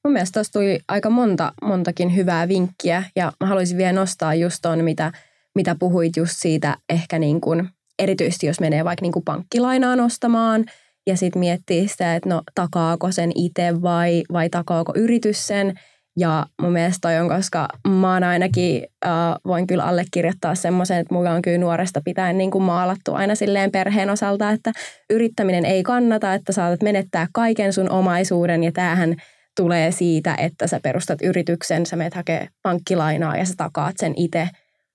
[0.04, 4.58] Mun mielestä tuossa tuli aika monta, montakin hyvää vinkkiä, ja mä haluaisin vielä nostaa just
[4.62, 5.12] tuon, mitä,
[5.54, 10.64] mitä puhuit just siitä ehkä niin kuin, erityisesti jos menee vaikka niin kuin pankkilainaa nostamaan,
[11.06, 15.74] ja sitten miettii sitä, että no takaako sen itse vai, vai takaako yritys sen,
[16.18, 19.12] ja mun mielestä toi on, koska mä oon ainakin, äh,
[19.46, 23.70] voin kyllä allekirjoittaa semmoisen, että mulla on kyllä nuoresta pitäen niin kuin maalattu aina silleen
[23.70, 24.72] perheen osalta, että
[25.10, 29.14] yrittäminen ei kannata, että saatat menettää kaiken sun omaisuuden ja tämähän
[29.56, 34.48] tulee siitä, että sä perustat yrityksen, sä menet hakee pankkilainaa ja sä takaat sen itse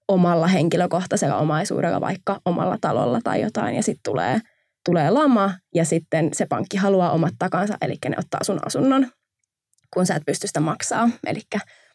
[0.08, 4.39] omalla henkilökohtaisella omaisuudella, vaikka omalla talolla tai jotain ja sitten tulee,
[4.88, 9.08] tulee lama ja sitten se pankki haluaa omat takansa, eli ne ottaa sun asunnon
[9.94, 11.10] kun sä et pysty sitä maksaa.
[11.28, 11.40] Eli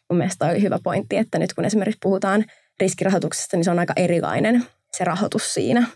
[0.09, 2.45] mun mielestä oli hyvä pointti, että nyt kun esimerkiksi puhutaan
[2.79, 5.87] riskirahoituksesta, niin se on aika erilainen se rahoitus siinä.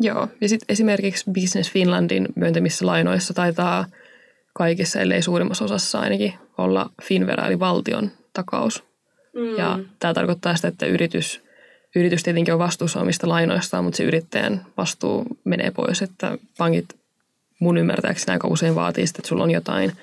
[0.00, 3.86] Joo, ja sitten esimerkiksi Business Finlandin myöntämissä lainoissa taitaa
[4.54, 8.84] kaikissa, ellei suurimmassa osassa ainakin, olla Finvera eli valtion takaus.
[9.34, 9.56] Mm.
[9.58, 11.42] Ja tämä tarkoittaa sitä, että yritys,
[11.96, 16.96] yritys tietenkin on vastuussa omista lainoistaan, mutta se yrittäjän vastuu menee pois, että pankit
[17.58, 19.92] mun ymmärtääkseni aika usein vaatii sitä, että sulla on jotain–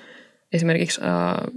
[0.54, 1.48] esimerkiksi ää,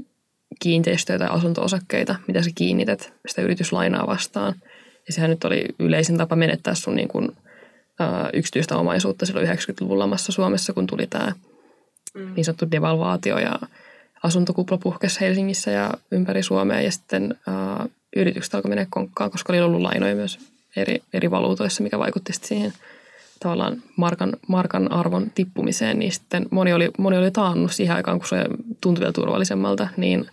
[0.59, 4.55] kiinteistöjä tai asunto-osakkeita, mitä sä kiinnität sitä yrityslainaa vastaan.
[5.07, 7.37] Ja sehän nyt oli yleisin tapa menettää sun niin kuin,
[7.99, 11.31] ää, yksityistä omaisuutta silloin 90-luvun lamassa Suomessa, kun tuli tämä
[12.13, 12.33] mm.
[12.35, 13.59] niin sanottu devalvaatio ja
[14.23, 17.85] asuntokupla puhkesi Helsingissä ja ympäri Suomea ja sitten ää,
[18.15, 20.39] yritykset alkoi mennä konkkaan, koska oli ollut lainoja myös
[20.75, 22.73] eri, eri valuutoissa, mikä vaikutti siihen–
[23.39, 28.27] tavallaan markan, markan arvon tippumiseen, niin sitten moni oli, moni oli taannut siihen aikaan, kun
[28.27, 28.45] se
[28.81, 30.25] tuntui vielä turvallisemmalta, niin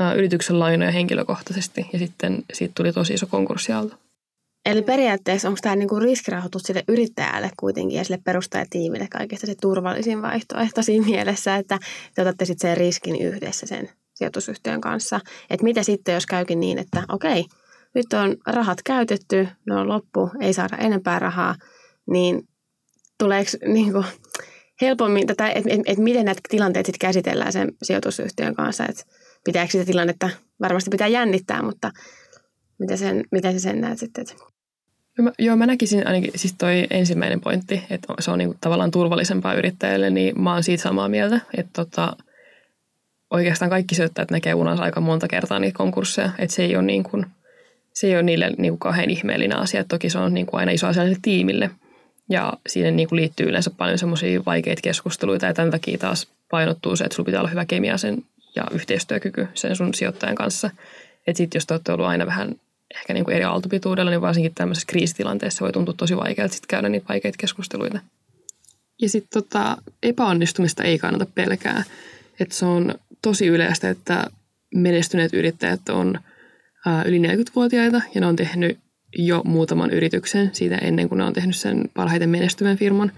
[0.00, 3.96] ä, yrityksen lainoja henkilökohtaisesti ja sitten siitä tuli tosi iso konkurssialto.
[4.66, 10.22] Eli periaatteessa onko tämä niinku riskirahoitus sille yrittäjälle kuitenkin ja sille perustajatiimille kaikista se turvallisin
[10.22, 11.78] vaihtoehto siinä mielessä, että
[12.14, 15.20] te otatte sitten sen riskin yhdessä sen sijoitusyhtiön kanssa.
[15.50, 17.44] Että mitä sitten, jos käykin niin, että okei,
[17.94, 21.54] nyt on rahat käytetty, ne on loppu, ei saada enempää rahaa–
[22.10, 22.48] niin
[23.18, 24.04] tuleeko niin kuin
[24.80, 29.02] helpommin, tätä, että et, et miten näitä tilanteita sitten käsitellään sen sijoitusyhtiön kanssa, että
[29.44, 31.90] pitääkö sitä tilannetta, varmasti pitää jännittää, mutta
[32.78, 34.24] miten, sen, miten sen näet sitten?
[35.18, 38.90] Joo mä, joo, mä näkisin ainakin, siis toi ensimmäinen pointti, että se on niinku tavallaan
[38.90, 42.16] turvallisempaa yrittäjälle, niin mä oon siitä samaa mieltä, että tota,
[43.32, 47.02] oikeastaan kaikki syöttäjät näkee unansa aika monta kertaa niitä konkursseja, että se ei ole, niin
[47.02, 47.26] kuin,
[47.92, 49.84] se ei ole niille niin kuin kauhean ihmeellinen asia.
[49.84, 51.70] Toki se on niin kuin aina iso asia tiimille,
[52.28, 56.96] ja siihen niin kuin liittyy yleensä paljon semmoisia vaikeita keskusteluita ja tämän takia taas painottuu
[56.96, 58.24] se, että sulla pitää olla hyvä kemia sen
[58.56, 60.70] ja yhteistyökyky sen sun sijoittajan kanssa.
[61.26, 62.54] Että sitten jos te olette ollut aina vähän
[62.94, 66.88] ehkä niin kuin eri aaltopituudella, niin varsinkin tämmöisessä kriisitilanteessa voi tuntua tosi vaikealta sitten käydä
[66.88, 67.98] niitä vaikeita keskusteluita.
[69.02, 71.84] Ja sitten tota, epäonnistumista ei kannata pelkää.
[72.40, 74.26] Että se on tosi yleistä, että
[74.74, 76.18] menestyneet yrittäjät on
[76.86, 78.78] ää, yli 40-vuotiaita ja ne on tehnyt
[79.16, 83.12] jo muutaman yrityksen siitä ennen kuin ne on tehnyt sen parhaiten menestyvän firman.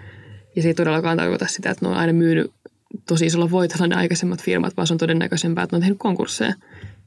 [0.56, 2.50] Ja se ei todellakaan tarkoita sitä, että ne on aina myynyt
[3.08, 6.54] tosi isolla voitolla ne aikaisemmat firmat, vaan se on todennäköisempää, että ne on tehnyt konkursseja.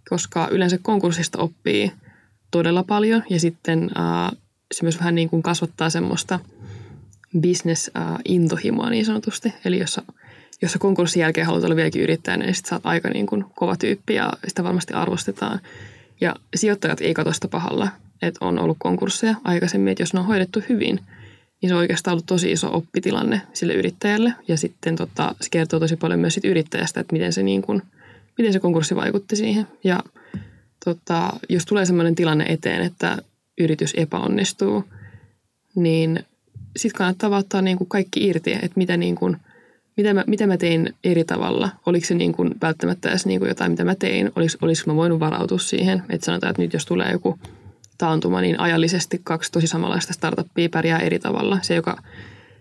[0.09, 1.91] Koska yleensä konkurssista oppii
[2.51, 4.31] todella paljon ja sitten äh,
[4.73, 6.39] se myös vähän niin kuin kasvattaa semmoista
[7.41, 9.53] business-intohimoa niin sanotusti.
[9.65, 9.99] Eli jos,
[10.61, 13.45] jos sä konkurssin jälkeen haluat olla vieläkin yrittäjänä, niin sitten sä oot aika niin kuin
[13.55, 15.59] kova tyyppi ja sitä varmasti arvostetaan.
[16.21, 17.87] Ja sijoittajat ei katso sitä pahalla,
[18.21, 20.99] että on ollut konkursseja aikaisemmin, että jos ne on hoidettu hyvin,
[21.61, 24.33] niin se on oikeastaan ollut tosi iso oppitilanne sille yrittäjälle.
[24.47, 27.81] Ja sitten tota, se kertoo tosi paljon myös siitä yrittäjästä, että miten se, niin kuin,
[28.37, 29.67] miten se konkurssi vaikutti siihen.
[29.83, 29.99] Ja
[30.85, 33.17] tota, jos tulee sellainen tilanne eteen, että
[33.57, 34.83] yritys epäonnistuu,
[35.75, 36.19] niin
[36.77, 39.37] sitten kannattaa ottaa niin kuin kaikki irti, että mitä, niin kuin,
[39.97, 41.69] mitä, mä, mitä mä tein eri tavalla.
[41.85, 44.31] Oliko se niin kuin välttämättä edes niin kuin jotain, mitä mä tein?
[44.35, 47.39] Olis, olisiko mä voinut varautua siihen, että sanotaan, että nyt jos tulee joku
[47.97, 51.59] taantuma, niin ajallisesti kaksi tosi samanlaista startuppia pärjää eri tavalla.
[51.61, 52.01] Se, joka,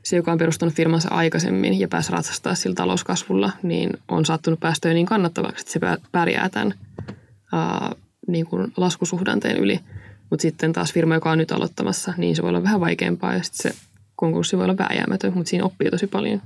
[0.03, 4.89] se, joka on perustanut firmansa aikaisemmin ja pääsi ratsastaa sillä talouskasvulla, niin on saattanut päästä
[4.89, 5.81] jo niin kannattavaksi, että se
[6.13, 6.75] pärjää tämän
[7.53, 7.95] ää,
[8.29, 9.81] niin kuin laskusuhdanteen yli.
[10.31, 13.43] Mutta sitten taas firma, joka on nyt aloittamassa, niin se voi olla vähän vaikeampaa ja
[13.43, 13.79] sitten se
[14.17, 16.43] konkurssi voi olla vääjäämätön, mutta siinä oppii tosi paljon.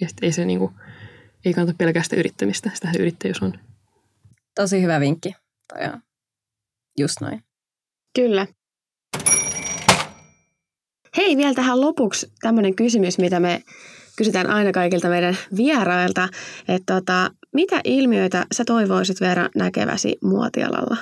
[0.00, 0.74] Ja ei se niin kuin,
[1.44, 3.58] ei kannata pelkästään yrittämistä, sitä yrittäjyys on.
[4.54, 5.34] Tosi hyvä vinkki.
[5.68, 6.02] Toi on
[6.98, 7.44] just noin.
[8.14, 8.46] Kyllä.
[11.16, 13.62] Hei, vielä tähän lopuksi tämmöinen kysymys, mitä me
[14.16, 16.28] kysytään aina kaikilta meidän vierailta.
[16.68, 20.96] Että tota, mitä ilmiöitä sä toivoisit Veera näkeväsi muotialalla?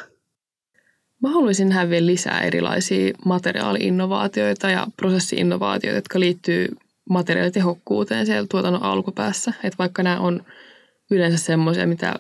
[1.22, 6.68] Mä haluaisin nähdä vielä lisää erilaisia materiaaliinnovaatioita ja prosessiinnovaatioita, jotka liittyy
[7.10, 9.52] materiaalitehokkuuteen siellä tuotannon alkupäässä.
[9.64, 10.44] Että vaikka nämä on
[11.10, 12.14] yleensä semmoisia, mitä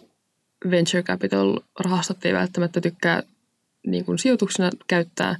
[0.70, 3.22] venture capital-rahastot ei välttämättä tykkää
[3.86, 5.36] niin kuin sijoituksena käyttää,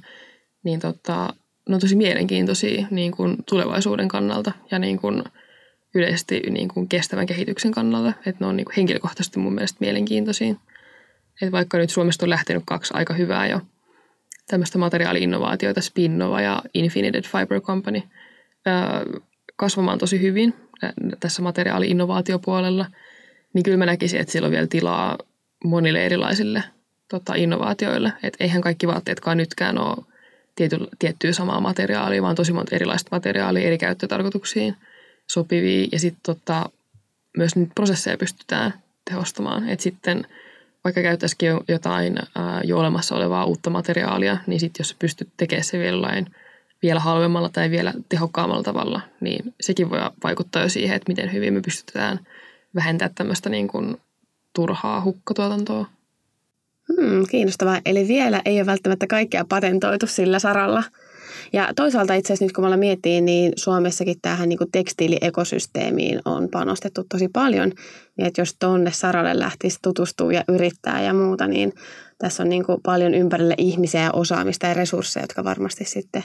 [0.63, 1.33] niin tota,
[1.69, 5.23] ne on tosi mielenkiintoisia niin kuin tulevaisuuden kannalta ja niin kuin
[5.95, 8.13] yleisesti niin kuin kestävän kehityksen kannalta.
[8.25, 10.55] Että ne on niin kuin henkilökohtaisesti mun mielestä mielenkiintoisia.
[11.41, 13.61] Et vaikka nyt Suomesta on lähtenyt kaksi aika hyvää jo
[14.47, 18.01] tämmöistä materiaali-innovaatioita, Spinnova ja Infinited Fiber Company,
[19.55, 20.53] kasvamaan tosi hyvin
[21.19, 22.85] tässä materiaali-innovaatiopuolella,
[23.53, 25.17] niin kyllä mä näkisin, että siellä on vielä tilaa
[25.63, 26.63] monille erilaisille
[27.09, 28.13] tota, innovaatioille.
[28.23, 30.05] Et eihän kaikki vaatteetkaan nytkään ole
[30.55, 34.75] tiety, tiettyä samaa materiaalia, vaan tosi monta erilaista materiaalia eri käyttötarkoituksiin
[35.27, 35.87] sopivia.
[35.91, 36.69] Ja sitten tota,
[37.37, 38.73] myös niitä prosesseja pystytään
[39.09, 39.69] tehostamaan.
[39.69, 40.27] Et sitten
[40.83, 45.79] vaikka käyttäisikin jotain ää, jo olemassa olevaa uutta materiaalia, niin sitten jos pystyt tekemään se
[45.79, 46.25] vielä,
[46.83, 51.53] vielä halvemmalla tai vielä tehokkaammalla tavalla, niin sekin voi vaikuttaa jo siihen, että miten hyvin
[51.53, 52.19] me pystytään
[52.75, 53.97] vähentämään tämmöistä niin kuin
[54.53, 55.85] turhaa hukkatuotantoa.
[56.87, 57.79] Hmm, kiinnostavaa.
[57.85, 60.83] Eli vielä ei ole välttämättä kaikkea patentoitu sillä saralla.
[61.53, 67.05] Ja toisaalta itse asiassa nyt kun me miettii, niin Suomessakin tähän niin tekstiiliekosysteemiin on panostettu
[67.09, 67.71] tosi paljon.
[68.17, 71.73] Niin että jos tuonne saralle lähtisi tutustua ja yrittää ja muuta, niin
[72.17, 76.23] tässä on niin paljon ympärille ihmisiä ja osaamista ja resursseja, jotka varmasti sitten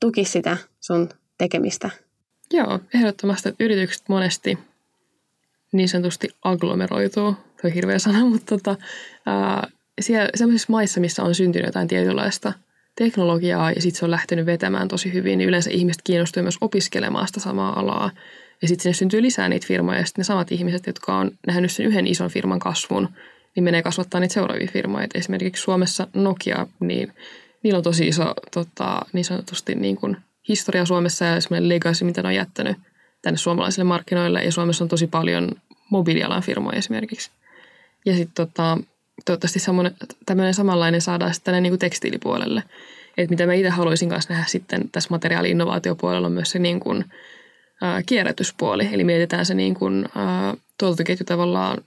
[0.00, 1.90] tukisi sitä sun tekemistä.
[2.52, 4.58] Joo, ehdottomasti että yritykset monesti
[5.72, 7.36] niin sanotusti agglomeroituu.
[7.60, 8.76] Se on hirveä sana, mutta tota,
[9.26, 9.68] ää,
[10.00, 12.52] siellä sellaisissa maissa, missä on syntynyt jotain tietynlaista
[12.96, 17.26] teknologiaa ja sitten se on lähtenyt vetämään tosi hyvin, niin yleensä ihmiset kiinnostuu myös opiskelemaan
[17.26, 18.10] sitä samaa alaa.
[18.62, 21.72] Ja sitten sinne syntyy lisää niitä firmoja ja sitten ne samat ihmiset, jotka on nähnyt
[21.72, 23.08] sen yhden ison firman kasvun,
[23.56, 25.04] niin menee kasvattaa niitä seuraavia firmoja.
[25.04, 27.12] Et esimerkiksi Suomessa Nokia, niin
[27.64, 30.16] niillä on tosi iso tota, niin sanotusti niin kuin
[30.48, 32.76] historia Suomessa ja semmoinen legacy, mitä ne on jättänyt
[33.22, 34.44] tänne suomalaisille markkinoille.
[34.44, 35.50] Ja Suomessa on tosi paljon
[35.90, 37.30] mobiilialan firmoja esimerkiksi.
[38.06, 38.78] Ja sitten tota,
[39.24, 39.58] toivottavasti
[40.26, 42.62] tämmöinen samanlainen saadaan sitten tänne niin kuin tekstiilipuolelle.
[43.16, 47.04] Et mitä mä itse haluaisin kanssa nähdä sitten tässä materiaali-innovaatiopuolella on myös se niin kuin,
[47.82, 48.88] ää, kierrätyspuoli.
[48.92, 51.78] Eli mietitään se niin kuin, ää, tuotantoketju tavallaan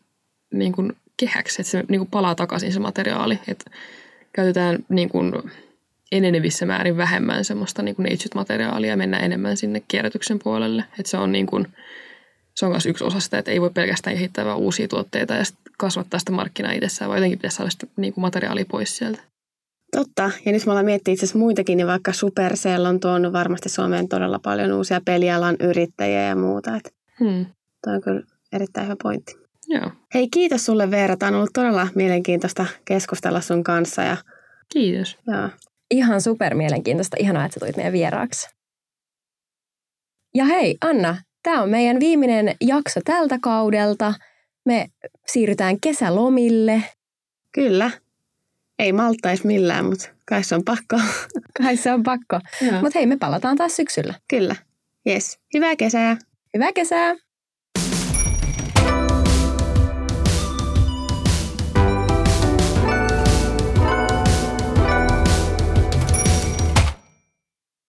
[0.54, 3.40] niin kuin kehäksi, että se niin kuin palaa takaisin se materiaali.
[3.48, 3.72] Että
[4.34, 5.34] käytetään niin kuin
[6.12, 10.84] enenevissä määrin vähemmän semmoista niin kuin materiaalia ja mennään enemmän sinne kierrätyksen puolelle.
[11.00, 11.68] Että se on niin kuin,
[12.56, 15.44] se on myös yksi osa sitä, että ei voi pelkästään kehittää vaan uusia tuotteita ja
[15.78, 19.20] kasvattaa sitä markkinaa itsessään, vaan jotenkin pitäisi saada sitä niin kuin materiaalia pois sieltä.
[19.92, 20.32] Totta.
[20.46, 24.08] Ja nyt me ollaan miettinyt itse asiassa muitakin, niin vaikka Supercell on tuonut varmasti Suomeen
[24.08, 26.76] todella paljon uusia pelialan yrittäjiä ja muuta.
[26.76, 26.90] Että
[27.20, 27.46] hmm.
[27.84, 28.22] Toi on kyllä
[28.54, 29.36] erittäin hyvä pointti.
[29.68, 29.92] Joo.
[30.14, 31.18] Hei, kiitos sulle Veera.
[31.18, 34.02] Tämä on ollut todella mielenkiintoista keskustella sun kanssa.
[34.02, 34.18] Ja...
[34.74, 35.18] Kiitos.
[35.28, 35.50] Joo.
[35.92, 37.18] Ihan super mielenkiintoista.
[37.20, 38.48] Ihanaa, että sä tulit meidän vieraaksi.
[40.34, 41.18] Ja hei, Anna,
[41.48, 44.14] Tämä on meidän viimeinen jakso tältä kaudelta.
[44.66, 44.88] Me
[45.28, 46.84] siirrytään kesälomille.
[47.54, 47.92] Kyllä.
[48.80, 51.00] Ei maltaisi millään, mutta kai se on pakko.
[51.64, 52.40] kai se on pakko.
[52.82, 54.14] Mutta hei, me palataan taas syksyllä.
[54.30, 54.56] Kyllä.
[55.10, 55.40] Yes.
[55.54, 56.18] Hyvää kesää.
[56.54, 57.16] Hyvää kesää.